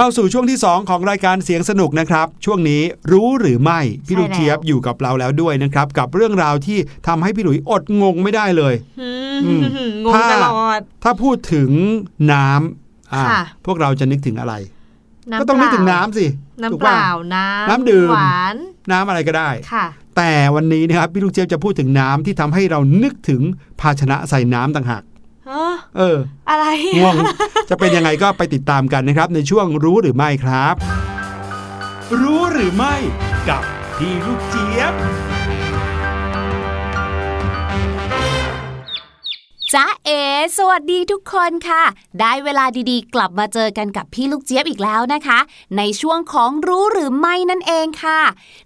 [0.00, 2.82] เข้าสู่ช่วงที่ 2 ของรายการเสียงสนุกนะครับ ช่วงนี้
[3.12, 9.08] รู้หรือไม่พี่ลูกใช่แล้วเจี๊ยบอยู่กับเราแล้วด้วยนะครับ กับเรื่องราวที่ทำให้พี่หลุยอดงงไม่ได้เลยอื
[9.44, 11.70] อืมมงงถ้าตลอดถ้าพูดถึง
[12.32, 14.54] น้ำอ่าค่ะพวกเราจะนึกถึงอะไร
[15.30, 16.26] น้ำก็ต้องนึกถึงเปล่าน้ำสิ
[16.62, 18.56] น้ำถูกเปป่ะล่าน้ำน้ำดื่มหวาน
[18.90, 19.86] น้ำอะไรก็ได้ค่ะ
[20.16, 23.42] แต่วันนี้นะครับพี่ลูกเจี๊ยบจะพูดถึงน้ำที่ทำให้เรานึกถึง
[23.80, 25.02] ภาชนะใส่น้ำต่างหาก
[25.48, 26.16] เออเออ
[26.50, 26.66] อะไร
[27.02, 27.16] งง
[27.70, 30.74] จะเป็นยังไงก็ไปติดตามกันนะครับ ในช่วงรู้หรือไม่ครับ
[32.20, 32.94] รู้หรือไม่
[33.48, 33.62] กับ
[33.98, 34.94] พี่ลูกเจี๊ยบ
[39.74, 40.10] จ้าเอ
[40.56, 41.82] สวัสดีทุกคนค่ะ
[42.20, 45.38] ได้เวลาดีๆ กลับมาเจอกันกับพี่ลูกเจี๊ยบอีกแล้วนะคะ
[45.78, 48.20] ในช่วงของรู้หรือไม่นั่นเองค่ะ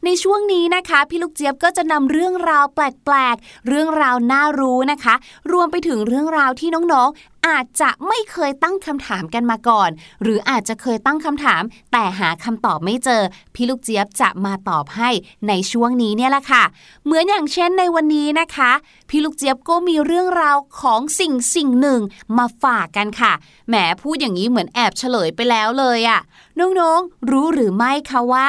[0.05, 5.15] ในช่วงนี้นะคะ พี่ลูกเจี๊ยบก็จะนำเรื่องราวแปลกๆ เรื่องราวน่ารู้นะคะ
[5.53, 9.91] รวมไปถึงเรื่องราวที่น้องๆ อาจจะไม่เคยตั้งคำถามกันมาก่อน
[10.23, 11.63] หรืออาจจะเคยตั้งคำถาม
[11.93, 13.23] แต่หาคำตอบไม่เจอ
[13.55, 15.11] พี่ลูกเจี๊ยบจะมาตอบให้
[15.49, 16.65] ในช่วงนี้เนี่ยแหละค่ะ
[17.05, 18.71] เหมือนอย่างเช่นในวันนี้นะคะ
[19.09, 22.01] พี่ลูกเจี๊ยบก็มีเรื่องราวของสิ่งสิ่งหนึ่ง
[22.39, 23.33] มาฝากกันค่ะ
[23.69, 26.21] แหมพูดอย่างนี้เหมือนแอบเฉลยไปแล้วเลยอะ
[26.59, 28.49] น้องๆรู้หรือไม่คะว่า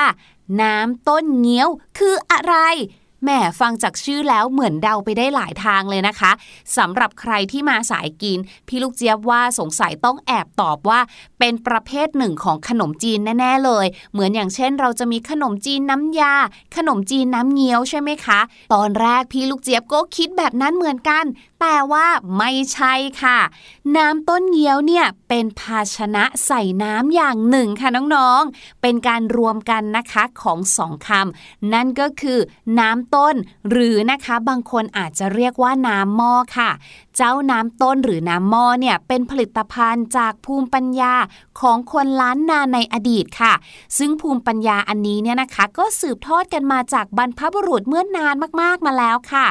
[0.61, 2.55] น้ำต้นเงี้ยวคืออะไร
[3.23, 6.31] แหมฟังจากชื่อแล้วเหมือนเดาไปได้หลายทางเลยนะคะ
[6.77, 10.99] สำหรับใครที่มาสายกิน พี่ลูกเจี๊ยบว่าสงสัยต้องแอบตอบว่า
[11.39, 16.33] เป็นประเภทหนึ่งของขนมจีนแน่ ๆ เลย เหมือนอย่างเช่น เราจะมีขนมจีนน้ำยา
[16.75, 18.39] ขนมจีนน้ำเงี้ยวใช่ไหมคะ
[18.73, 21.25] ตอนแรกพี่ลูกเจี๊ยบก็คิดแบบนั้นเหมือนกัน
[21.61, 22.07] แต่ว่า
[22.37, 23.39] ไม่ใช่ค่ะ
[23.97, 32.39] น้ำต้นเงี้ยวเนี่ยเป็นภาชนะใส่น้ำอย่างหนึ่งค่ะน้องๆ เป็นการรวมกันนะคะของสองคำนั่นก็คือ
[32.79, 33.35] น้ำต้น
[33.69, 36.71] หรือนะคะบางคนอาจจะเรียกว่าน้ำหม้อค่ะ
[37.15, 41.13] เจ้าน้ำต้นหรือน้ำหม้อเนี่ยเป็นผลิตภัณฑ์จากภูมิปัญญา
[41.61, 43.53] ของคนล้านนาในอดีตค่ะ
[43.97, 49.45] ซึ่งภูมิปัญญาอันนี้เนี่ยนะคะ ก็สืบทอดกันมาจากบรรพบุรุษเมื่อนานมากๆมาแล้วค่ะ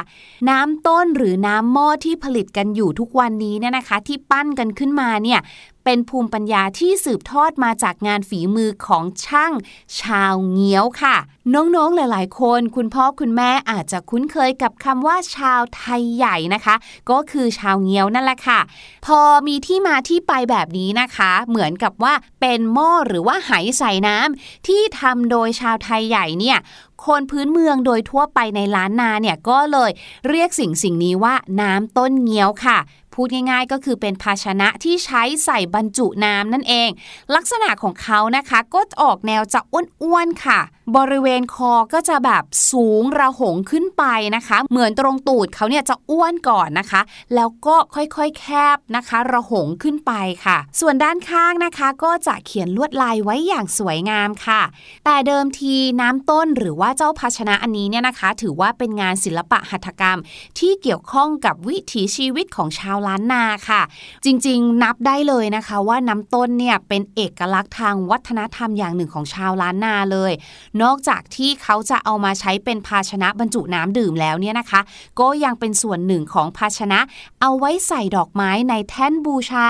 [0.49, 5.39] น้ำต้นหรือน้ำหม้อที่ผลิตกันอยู่ทุกวันนี้เนี่ยนะคะ ที่ปั้นกันขึ้นมาเนี่ย
[5.83, 9.53] เป็นภูมิปัญญาที่สืบทอดมาจากงานฝีมือของช่าง
[9.99, 11.15] ชาวเงี้ยวค่ะ
[11.53, 16.75] น้องๆหลายๆ คน คุณพ่อคุณแม่อาจจะคุ้นเคยกับคำว่าชาวไทยใหญ่นะคะ
[17.09, 18.59] ก็คือชาวเงี้ยวนั่นแหละค่ะ
[19.05, 26.57] พอมีที่มาที่ไปแบบนี้นะคะ เหมือนกับว่าเป็นหม้อหรือว่าไหใส่น้ำที่ทำโดยชาวไทยใหญ่เนี่ย
[27.05, 29.91] คนพื้นเมืองโดยทั่วไปในล้านนาเนี่ยก็เลย
[30.29, 32.77] เรียกสิ่งสิ่งนี้ว่าน้ำต้นเงี้ยวค่ะ
[33.13, 36.89] พูดง่ายๆ ก็คือเป็นภาชนะที่ใช้ใส่บรรจุน้ำนั่นเอง
[37.35, 40.59] ลักษณะของเขานะคะก็ออกแนวจะอ้วนๆค่ะ
[40.97, 44.03] บริเวณคอก็จะแบบสูงระหงขึ้นไป
[44.35, 47.01] นะคะ เหมือนตรงตูดเขาเนี่ยจะอ้วนก่อนนะคะ
[47.35, 50.13] แล้วก็ค่อยๆแคบนะคะ ระหงขึ้นไป
[50.45, 54.61] ค่ะ ส่วนด้านข้างนะคะ ก็จะเขียนลวดลายไว้อย่างสวยงามค่ะ
[55.05, 60.19] แต่เดิมทีน้ำต้นหรือว่าเจ้าภาชนะอันนี้เนี่ยนะคะ ถือว่าเป็นงานศิลปะหัตถกรรม
[60.59, 63.81] ที่เกี่ยวข้องกับวิถีชีวิตของชาวล้านนาค่ะ
[64.25, 70.33] จริงๆ นับได้เลยนะคะว่าน้ำต้นเนี่ยเป็นเอกลักษณ์ทางวัฒนธรรมอย่างหนึ่งของชาวล้านนาเลย
[70.81, 74.81] นอกจากที่เขาจะเอามาใช้เป็นภาชนะบรรจุน้ำดื่มแล้วเนี่ยนะคะ
[75.19, 76.99] ก็ยังเป็นส่วนหนึ่งของภาชนะ
[77.41, 79.67] เอาไว้ใส่ดอกไม้ในแท่นบูชา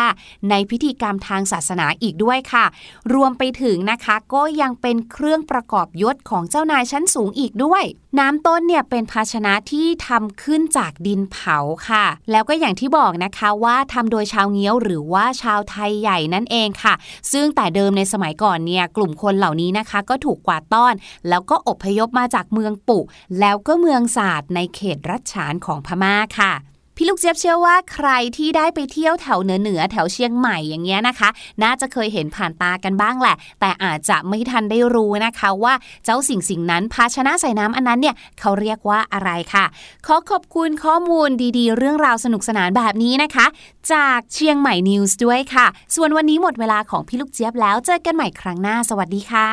[0.49, 2.65] ในพิธีกรรมทางศาสนาอีกด้วยค่ะ
[3.13, 7.83] รวมไปถึงนะคะก็ยังเป็นเครื่องประกอบยศของเจ้านายชั้นสูงอีกด้วย
[8.19, 11.57] น้ำต้นเนี่ยเป็นภาชนะที่ทำขึ้นจากดินเผา
[11.89, 16.93] ค่ะ แล้วก็อย่างที่บอกนะคะว่าทำโดยชาวเงี้ยวหรือว่าชาวไทยใหญ่นั่นเองค่ะ
[17.31, 20.93] ซึ่งแต่เดิมในสมัยก่อนเนี่ยกลุ่มคนเหล่านี้นะคะ ก็ถูกกวาดต้อน
[21.29, 22.99] แล้วก็อพยพมาจากเมืองปุ
[23.39, 26.53] แล้วก็เมืองศาสตร์ในเขตรัชฉานของพม่าค่ะ
[26.97, 31.29] พี่ลูกเจี๊ยบเชื่อว่าใครที่ได้ไปเที่ยวแถวเหนือเหนือแถวเชียงใหม่อย่างเงี้ยนะคะ
[31.63, 35.73] น่าจะเคยเห็นผ่านตากันบ้างแหละ แต่อาจจะไม่ทันได้รู้นะคะว่า
[36.05, 39.65] เจ้าสิ่งสิ่งนั้นภาชนะใส่น้ำอันนั้นเนี่ยเขาเรียกว่าอะไรค่ะ
[40.05, 43.45] ขอขอบคุณข้อมูลดีๆ เรื่องราวสนุกสนานแบบนี้นะคะ
[43.93, 45.65] จากเชียงใหม่นิวส์ด้วยค่ะ
[45.95, 49.49] ส่วนวันนี้หมดเวลาของพี่ลูกเจี๊ยบแล้วเจอกันใหม่ครั้งหน้าสวัสดีค่ะ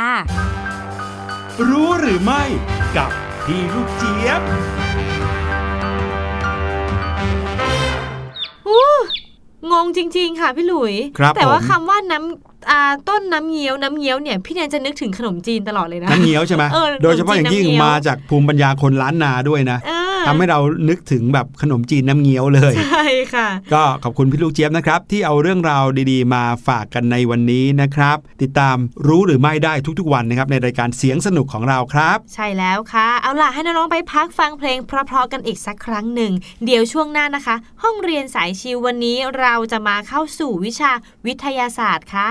[1.68, 2.42] รู้หรือไม่
[2.96, 3.10] กับ
[3.44, 4.42] พี่ลูกเจี๊ยบ
[9.72, 12.49] งงจริง ๆ ค่ะพี่หลุยครับแต่ว่าผมคำว่าน้ำอ่า
[13.08, 23.04] ต้นน้ำเงี้ยวน้ำเงี้ยวเนี่ยพี่แนนจะนึกถึงขนมจีนตลอดเลยนะน้ำเงี้ยวใช่ไหมเออโดยเฉพาะอย่างยิ่งขนมจีนน้ำเงี้ยวมาจากภูมิปัญญาคนล้านนาด้วยนะเออทำให้เรานึกถึงแบบขนมจีนน้ำเงี้ยวเลย ใช่
[23.34, 36.32] ค่ะ ก็ขอบคุณพี่ลูกเจี๊ยบนะครับ ที่เอาเรื่องราวดีๆ มาฝากกันในวันนี้นะครับ ติดตามรู้หรือไม่ได้ทุกๆวันนะครับ ในรายการเสียงสนุกของเราครับ ใช่แล้วค่ะ เอาล่ะให้น้องๆไปพักฟังเพลงเพราะๆกันอีกสักครั้งหนึ่ง
[36.64, 40.92] เดี๋ยวช่วงหน้านะคะ ห้องเรียนสายชิววันนี้เราจะมาเข้าสู่วิชา
[41.26, 42.26] วิทยาศาสตร์ค่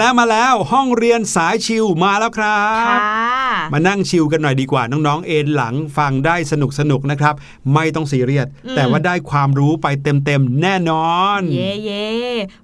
[0.00, 7.34] แล้วมาแล้วห้องเรียนสายชิวมาแล้วครัค่ะบมานั่งชิวกันหน่อยดีกว่าน้องๆเอนหลังฟังได้สนุกสนุกๆนะครับ
[7.74, 12.08] ไม่ต้องซีเรียสอืมแต่ว่าได้ความรู้ไปเต็มๆแน่นอน เย่เย่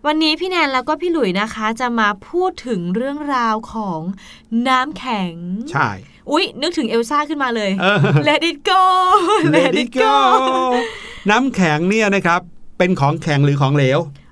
[0.06, 4.00] วันนี้พี่แนนแล้วก็พี่หลุยนะคะ จะมาพูดถึงเรื่องราวของ
[4.68, 5.34] น้ำแข็ง
[5.72, 5.90] ใช่
[6.30, 7.96] อุ๊ย นึกถึงเอลซ่าขึ้นมาเลยเออ
[8.28, 8.84] Let it go
[9.54, 10.14] Let it go
[11.30, 12.40] น้ำแข็งเนี่ยนะครับ
[12.78, 14.25] เป็นของแข็งหรือของเหลวอ่า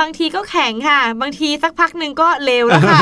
[0.00, 3.00] บางทีก็แข็งค่ะ บางทีสักพักหนึ่งก็เลวแล้วค่ะ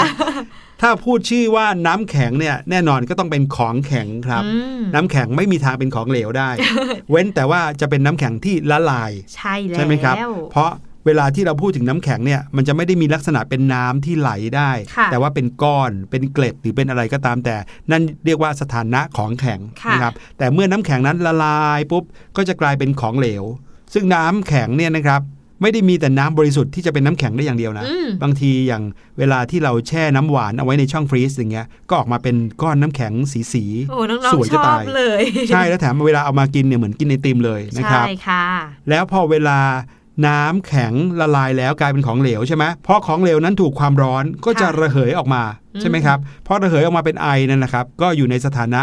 [0.82, 6.48] ถ้าพูดชื่อว่าน้ำแข็งเนี่ยแน่นอนก็ต้องเป็นของแข็งครับอืมน้ำแข็งไม่มีทางเป็นของเหลวได้
[7.10, 10.16] เว้นแต่ว่าจะเป็นน้ำแข็งที่ละลาย ใช่แล้วใช่ไหมครับ
[10.52, 10.70] เพราะ
[11.06, 17.56] เวลาที่เราพูดถึงน้ำแข็งเนี่ยมันจะไม่ได้มีลักษณะเป็นน้ำที่ไหลได้ค่ะแต่ว่าเป็นก้อนเป็นเกล็ดหรือเป็นอะไรก็ตามแต่
[17.90, 22.04] นั่นเรียกว่าสถานะของแข็งค่ะนะครับแต่เมื่อน้ำแข็งนั้นละลายปุ๊บ
[22.36, 23.44] ก็จะกลายเป็นของเหลว
[23.94, 25.20] ซึ่งน้ำแข็งเนี่ยนะครับ
[25.62, 28.82] ไม่ได้มีแต่น้ำบริสุทธิ์ที่จะเป็นน้ำแข็งได้อย่างเดียวนะอืมบางทีอย่าง
[29.18, 38.44] เวลาที่เราแช่น้ำหวานเอาไว้ในช่องฟรีซอย่างเงี้ยก็ออกมาเป็นก้อนน้ำแข็งสีสีๆโอ้น้องสวยๆชจะอตาบยเลยใช่แล้วแถมเวลาเอามากินเนี่ยเหมือนกินไอติมเลยนะครับใช่ค่ะ
[38.90, 39.58] แล้วพอเวลา
[40.26, 45.42] น้ำแข็งละลายแล้วกลายเป็นของเหลวใช่ไหมเพราะของเหลวนั้นถูกความร้อนก็จะค่ะระเหยออกมา
[45.80, 48.82] ใช่ไหมครับพอระเหยออกมาเป็นไอนั่นนะครับ ก็อยู่ในสถานะ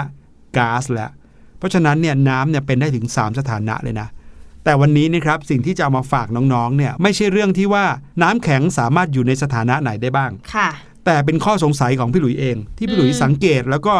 [0.57, 1.11] ก๊าซแล้ว
[1.57, 4.07] เพราะฉะนั้นเนี่ยน้ำเนี่ยเป็นได้ถึง 3 สถานะเลยนะ
[4.63, 7.85] แต่วันนี้นะครับสิ่งที่จะเอามาฝากน้องๆเนี่ยไม่ใช่เรื่องที่ว่า
[8.23, 10.69] น้ำแข็งสามารถอยู่ในสถานะไหนได้บ้างค่ะ
[11.05, 13.95] แต่เป็นข้อสงสัยของพี่หลุยเอง ที่พี่หลุยอืมสังเกตแล้วก็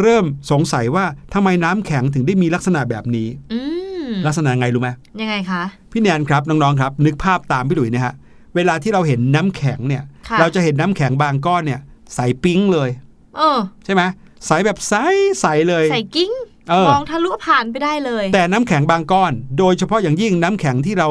[0.00, 1.04] เริ่มสงสัยว่า
[1.34, 3.60] ทำไมน้ำแข็งถึงได้มีลักษณะแบบนี้อื
[4.06, 4.88] มลักษณะไงรู้ไหม
[5.20, 5.62] ยังไงคะ
[5.92, 8.14] พี่แนนครับน้องๆครับ นึกภาพตามพี่หลุยนะฮะ
[8.56, 11.80] เวลาที่เราเห็นน้ำแข็งเนี่ยค่ะเราจะเห็นน้ำแข็งบางก้อนเนี่ย
[12.14, 12.90] ใสปิ๊งเลย
[13.36, 14.02] เออ ใช่ไหม
[14.46, 14.94] ใสแบบใส
[15.40, 16.55] ใสเลย ใส่กิ้งเออ
[16.88, 21.08] มองทะลุผ่านไปได้เลย แต่น้ำแข็งบางก้อน โดยเฉพาะอย่างยิ่งน้ำแข็งที่เรา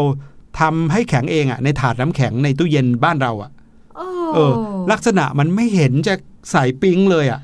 [0.60, 3.52] ทำให้แข็งเองอะในถาดน้ำแข็งในตู้เย็นบ้านเราอะ
[3.96, 4.54] โอ้เออ
[4.92, 6.14] ลักษณะมันไม่เห็นจะ
[6.52, 7.40] ใสปิ๊งเลยอะ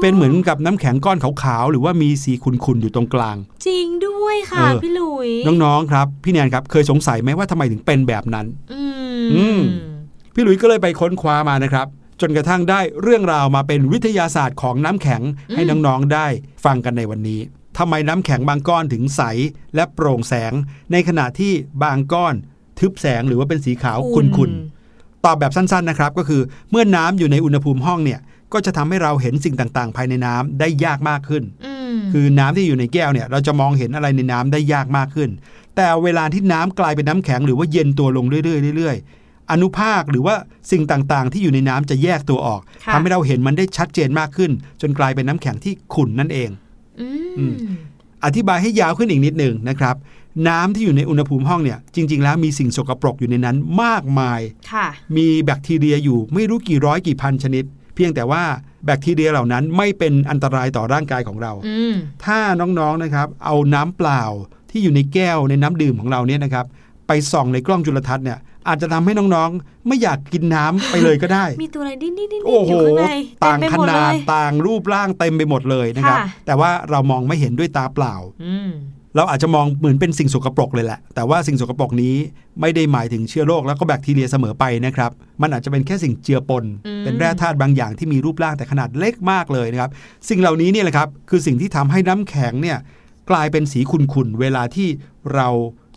[0.00, 3.36] เป็นเหมือนกับน้ำแข็งก้อนขาวๆ หรือว่ามีสีขุ่นๆ อยู่ตรงกลาง
[3.66, 5.28] จริงด้วยค่ะเออพี่หลุย
[5.64, 8.82] น้องๆ ครับ พี่แนนครับ เคยสงสัยไหมว่าทำไมถึงเป็นแบบนั้น อื
[9.32, 9.60] อืมม
[10.34, 11.86] พี่หลุยส์ก็เลยไปค้นคว้ามานะครับ
[12.20, 15.22] จนกระทั่งได้เรื่องราวมาเป็นวิทยาศาสตร์ของน้ำแข็ง
[15.54, 16.26] ให้น้องๆได้
[16.64, 17.40] ฟังกันในวันนี้
[17.78, 19.22] ทำไมน้ำแข็งบางก้อนถึงใส
[19.74, 20.52] และโปร่งแสง
[20.92, 21.52] ในขณะที่
[21.82, 22.34] บางก้อน
[22.78, 28.20] ทึบแสงหรือว่าเป็นสีขาวขุ่นๆตอบแบบสั้นๆนะครับ ก็คือเมื่อน้ำอยู่ในอุณหภูมิห้องเนี่ย
[28.52, 35.30] ก็จะทำให้เราเห็นสิ่งต่างๆ ภายในน้ำได้ยากมากขึ้นอืมคือน้ำที่อยู่ในแก้วเนี่ย เราจะมองเห็นอะไรในน้ำได้ยากมากขึ้น
[35.76, 40.34] แต่เวลาที่น้ำกลายเป็นน้ำแข็งหรือว่าเย็นตัวลงเรื่อยๆเรื่อยๆ อนุภาคหรือว่า
[40.70, 46.50] สิ่งต่างๆ ที่อยู่ในน้ำจะแยกตัวออกค่ะทำให้เราเห็นมันได้ชัดเจนมากขึ้น จนกลายเป็นน้ำแข็งที่ขุ่นนั่นเอง
[47.00, 47.06] อื
[47.38, 47.54] อืมม
[48.24, 49.96] อธิบายให้ยาวขึ้นอีกนิดหนึ่งนะครับ
[50.48, 54.40] น้ำที่อยู่ในอุณหภูมิห้องเนี่ย จริง ๆ แล้วมีสิ่งสกปรกอยู่ในนั้นมากมาย
[54.72, 54.86] ค่ะ
[55.16, 58.42] มีแบคทีเรียอยู่ไม่รู้กี่ร้อยกี่พันชนิด เพียงแต่ว่า
[58.84, 61.94] แบคทีเรียเหล่านั้นไม่เป็นอันตรายต่อร่างกายของเราอืม
[62.24, 64.22] ถ้าน้องๆนะครับ เอาน้ำเปล่า
[64.70, 66.66] ที่อยู่ในแก้วในน้ำดื่มของเราเนี่ยนะครับ
[67.06, 68.38] ไปส่องในกล้องจุลทรรศน์เนี่ย
[68.68, 73.06] อาจจะทำให้น้องๆ ไม่อยากกินน้ำไปเลยก็ได้ มีตัวอะไรดิ้นดิ้นดิ้นโอ้โหอยู่ข้างใน
[73.40, 78.70] เต็ต่ามงไปขหมดเลนาดยต่างรูปร่างเต็มไปหมดเลยนะครับค่ะแต่ว่าเรามองไม่เห็นด้วยตาเปล่าอืม
[79.16, 82.14] เราอาจจะมองเหมือนเป็นสิ่งสกปรกเลยแหละ แต่ว่าสิ่งสกปรกนี้
[82.60, 85.10] ไม่ได้หมายถึงเชื้อโรคแล้วก็แบคทีเรียเสมอไปนะครับ
[85.42, 89.90] มันอาจจะเป็นแค่สิ่งเจือปนอืมเป็นแร่ธาตุบางอย่างที่มีรูปร่างแต่ขนาดเล็กมากเลยนะครับ
[90.28, 92.78] สิ่งเหล่านี้เนี่ยแหละครับ คือสิ่งที่ทำให้น้ำแข็งเนี่ย
[93.30, 94.88] กลายเป็นสีขุ่นๆ เวลาที่
[95.34, 95.48] เรา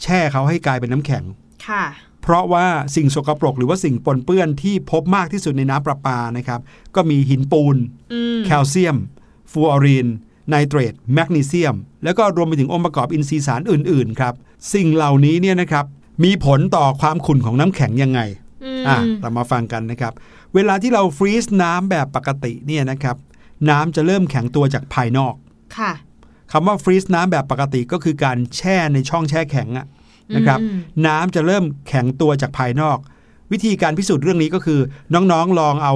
[0.03, 1.23] แช่เขาให้กลายเป็นน้ำแข็ง
[1.67, 1.83] ค่ะ
[2.21, 6.59] เพราะว่าสิ่งสกปรกหรือว่าสิ่งปนเปื้อนที่พบมากที่สุดในน้ำประปานะครับ
[6.95, 7.77] ก็มีหินปูน
[8.13, 8.97] อืมแคลเซียม
[9.51, 10.07] ฟลูออรีน
[10.49, 14.33] ไนเตรตแมกนีเซียม แล้วก็รวมไปถึงองค์ประกอบอินทรีย์สารอื่น ๆ ครับ
[14.73, 15.85] สิ่งเหล่านี้เนี่ยนะครับ
[16.23, 18.19] มีผลต่อความขุ่นของน้ำแข็งยังไง
[18.63, 20.13] อืมอะเรามาฟังกันนะครับ
[20.55, 23.15] เวลาที่เรา freeze น้ำแบบปกติเนี่ยนะครับ
[23.69, 25.33] น้ำจะเริ่มแข็งตัวจากภายนอก
[25.77, 25.91] ค่ะ
[26.51, 29.87] คำว่า freeze น้ำแบบปกติก็คือการแช่ในช่องแช่แข็งอะ
[30.35, 30.77] นะครับอืม
[31.07, 32.97] น้ำจะเริ่มแข็งตัวจากภายนอก
[33.51, 34.79] วิธีการพิสูจน์เรื่องนี้ก็คือ
[35.13, 35.95] น้องๆลองเอา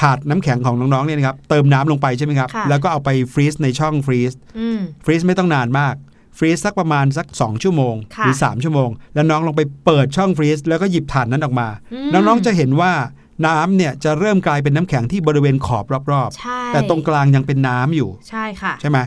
[0.00, 5.94] ถาดน้ำแข็งของน้องๆเนี่ยนะครับเติมน้ำลงไปใช่ไหมครับค่ะแล้วก็เอาไป freeze ในช่อง freeze อืม freeze ไม่ต้องนานมาก
[6.38, 12.92] freeze สักประมาณสัก 2 ชั่วโมงค่ะหรือ 3 ชั่วโมง แล้วน้องลองไปเปิดช่อง freeze แล้วก็หยิบถาดนั้นออกมาอืมน้องๆจะเห็นว่า
[13.46, 18.98] น้ำเนี่ยจะเริ่มกลายเป็นน้ำแข็งที่บริเวณขอบรอบใช่ๆแต่ตรงกลางยังเป็นน้ำอยู่ใช่ค่ะใช่ไหม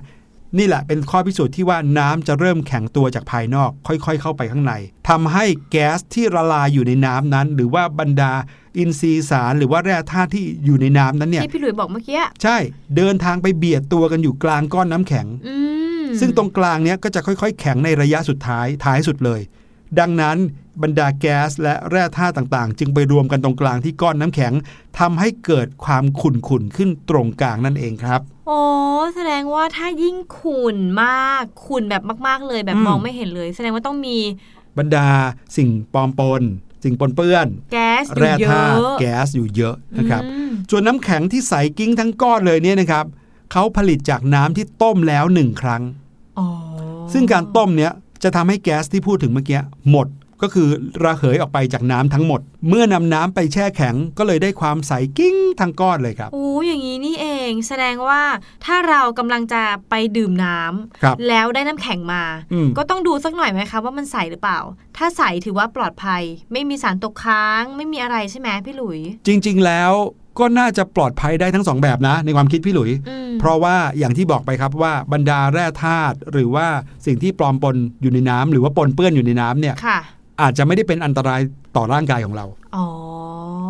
[0.57, 4.73] นี่แหละเป็นข้อพิสูจน์ที่ว่าน้ำจะเริ่มแข็งตัวจากภายนอก ค่อยๆ เข้าไปข้างใน
[5.09, 8.33] ทำให้แก๊สที่ละลายอยู่ในน้ำนั้น หรือว่าบรรดา
[8.77, 12.57] อินทรีย์สารหรือว่าแร่ธาตุที่อยู่ในน้ำนั้นเนี่ยที่พี่หลุยบอกเมื่อกี้ใช่
[12.97, 15.55] เดินทางไปเบียดตัวกันอยู่กลางก้อนน้ำแข็งอื
[16.03, 19.41] มซึ่งตรงกลางเนี้ยก็จะค่อยๆ แข็งในระยะสุดท้ายท้ายสุดเลย
[19.99, 20.37] ดังนั้น
[20.81, 24.53] บรรดาแก๊สและแร่ธาตุต่างๆ จึงไปรวมกันตรงกลางที่ก้อนน้ำแข็ง
[24.99, 28.59] ทำให้เกิดความขุ่นๆขึ้นตรงกลางนั่นเองครับโอ้
[29.15, 34.17] แสดงว่าถ้ายิ่งขุ่นมากขุ่นแบบมาก ๆ เลยแบบอืมมองไม่เห็นเลย แสดงว่าต้องมี
[34.77, 35.07] บรรดา
[35.57, 36.43] สิ่งปลอมปน
[36.83, 43.05] สิ่งปนเปื้อน แก๊สอยู่แร่เยธาอะตุแก๊สอยู่เยอะนะครับอืมส่วนน้ำแข็งที่ใสกิ้งทั้งก้อนเลยเนี่ยนะครับ
[43.51, 45.83] เขาผลิตจากน้ำที่ต้มแล้วหนึ่งครั้ง
[46.39, 46.47] อ๋อ
[47.13, 47.91] ซึ่งการต้มเนี้ย
[48.23, 49.59] จะทำให้แก๊สที่พูดถึงเมื่อกี้
[49.89, 50.07] หมด
[50.41, 50.67] ก็คือ
[51.03, 58.21] ระเหยออกไปจากน้ำทั้งหมด เมื่อนำน้ำไปแช่แข็งก็เลยได้ความใสกิ้งทั้งก้อนเลยครับโอ้อย่างนี้นี่เองแสดงว่า
[58.65, 62.23] ถ้าเรากำลังจะไปดื่มน้ำครับแล้วได้น้ำแข็งมา
[62.53, 64.59] อืมก็ต้องดูสักหน่อยไหมคะว่ามันใสหรือเปล่า
[64.97, 66.23] ถ้าใสถือว่าปลอดภัย
[66.53, 69.93] ไม่มีสารตกค้าง ไม่มีอะไรใช่ไหมพี่หลุย จริง ๆ แล้ว
[70.39, 76.67] ก็น่าจะปลอดภัยได้ทั้งสองแบบนะ ในความคิดพี่หลุยอืมเพราะว่าอย่างที่บอกไปครับว่าบรรดาแร่ธาตุหรือว่า
[77.05, 79.99] สิ่งที่ปลอมปนอยู่ในน้ำหรือว่าปนเปื้อนอยู่ในน้ำเนี่ยค่ะ
[80.41, 81.41] อาจจะไม่ได้เป็นอันตราย
[81.75, 82.85] ต่อร่างกายของเราอ๋อ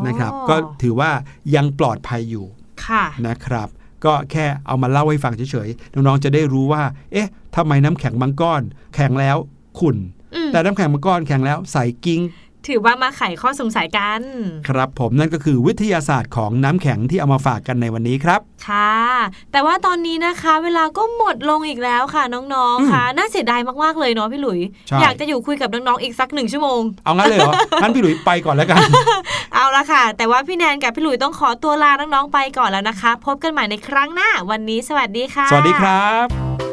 [0.08, 1.12] นะครับ ก็ถือว่า
[1.56, 2.46] ยังปลอดภัยอยู่
[2.86, 3.68] ค่ะนะครับ
[4.06, 8.62] ก็แค่เอามาเล่าให้ฟังเฉยๆน้องๆจะได้รู้ว่า เอ๊ะทำไมน้ำแข็งบางก้อน
[8.96, 9.38] แข็งแล้ว
[9.80, 9.98] ขุ่น
[10.36, 12.22] อืมแต่น้ำแข็งบางก้อนแข็งแล้วใสกิ้ง
[12.68, 14.22] ถือว่ามาไขข้อสงสัยกัน
[14.68, 18.98] ครับผมนั่นก็คือวิทยาศาสตร์ของน้ำแข็งที่เอามาฝากกันในวันนี้ครับ ค่ะ
[19.52, 28.80] แต่ว่าตอนนี้นะคะ เวลาก็หมดลงอีกแล้วค่ะน้องๆค่ะ น่าเสียดายมากๆเลยเนาะพี่หลุยใช่อยากจะอยู่คุยกับน้องๆอีกสักหนึ่งชั่วโมง เอางั้นเลยเหรองั้นพี่หลุยไปก่อนแล้วกัน
[29.54, 36.73] เอาละค่ะ แต่ว่าพี่แนนกับพี่หลุยต้องขอตัวลาน้องๆไปก่อนแล้วนะคะ พบกันใหม่ในครั้งหน้า วันนี้สวัสดีค่ะ สวัสดีครับ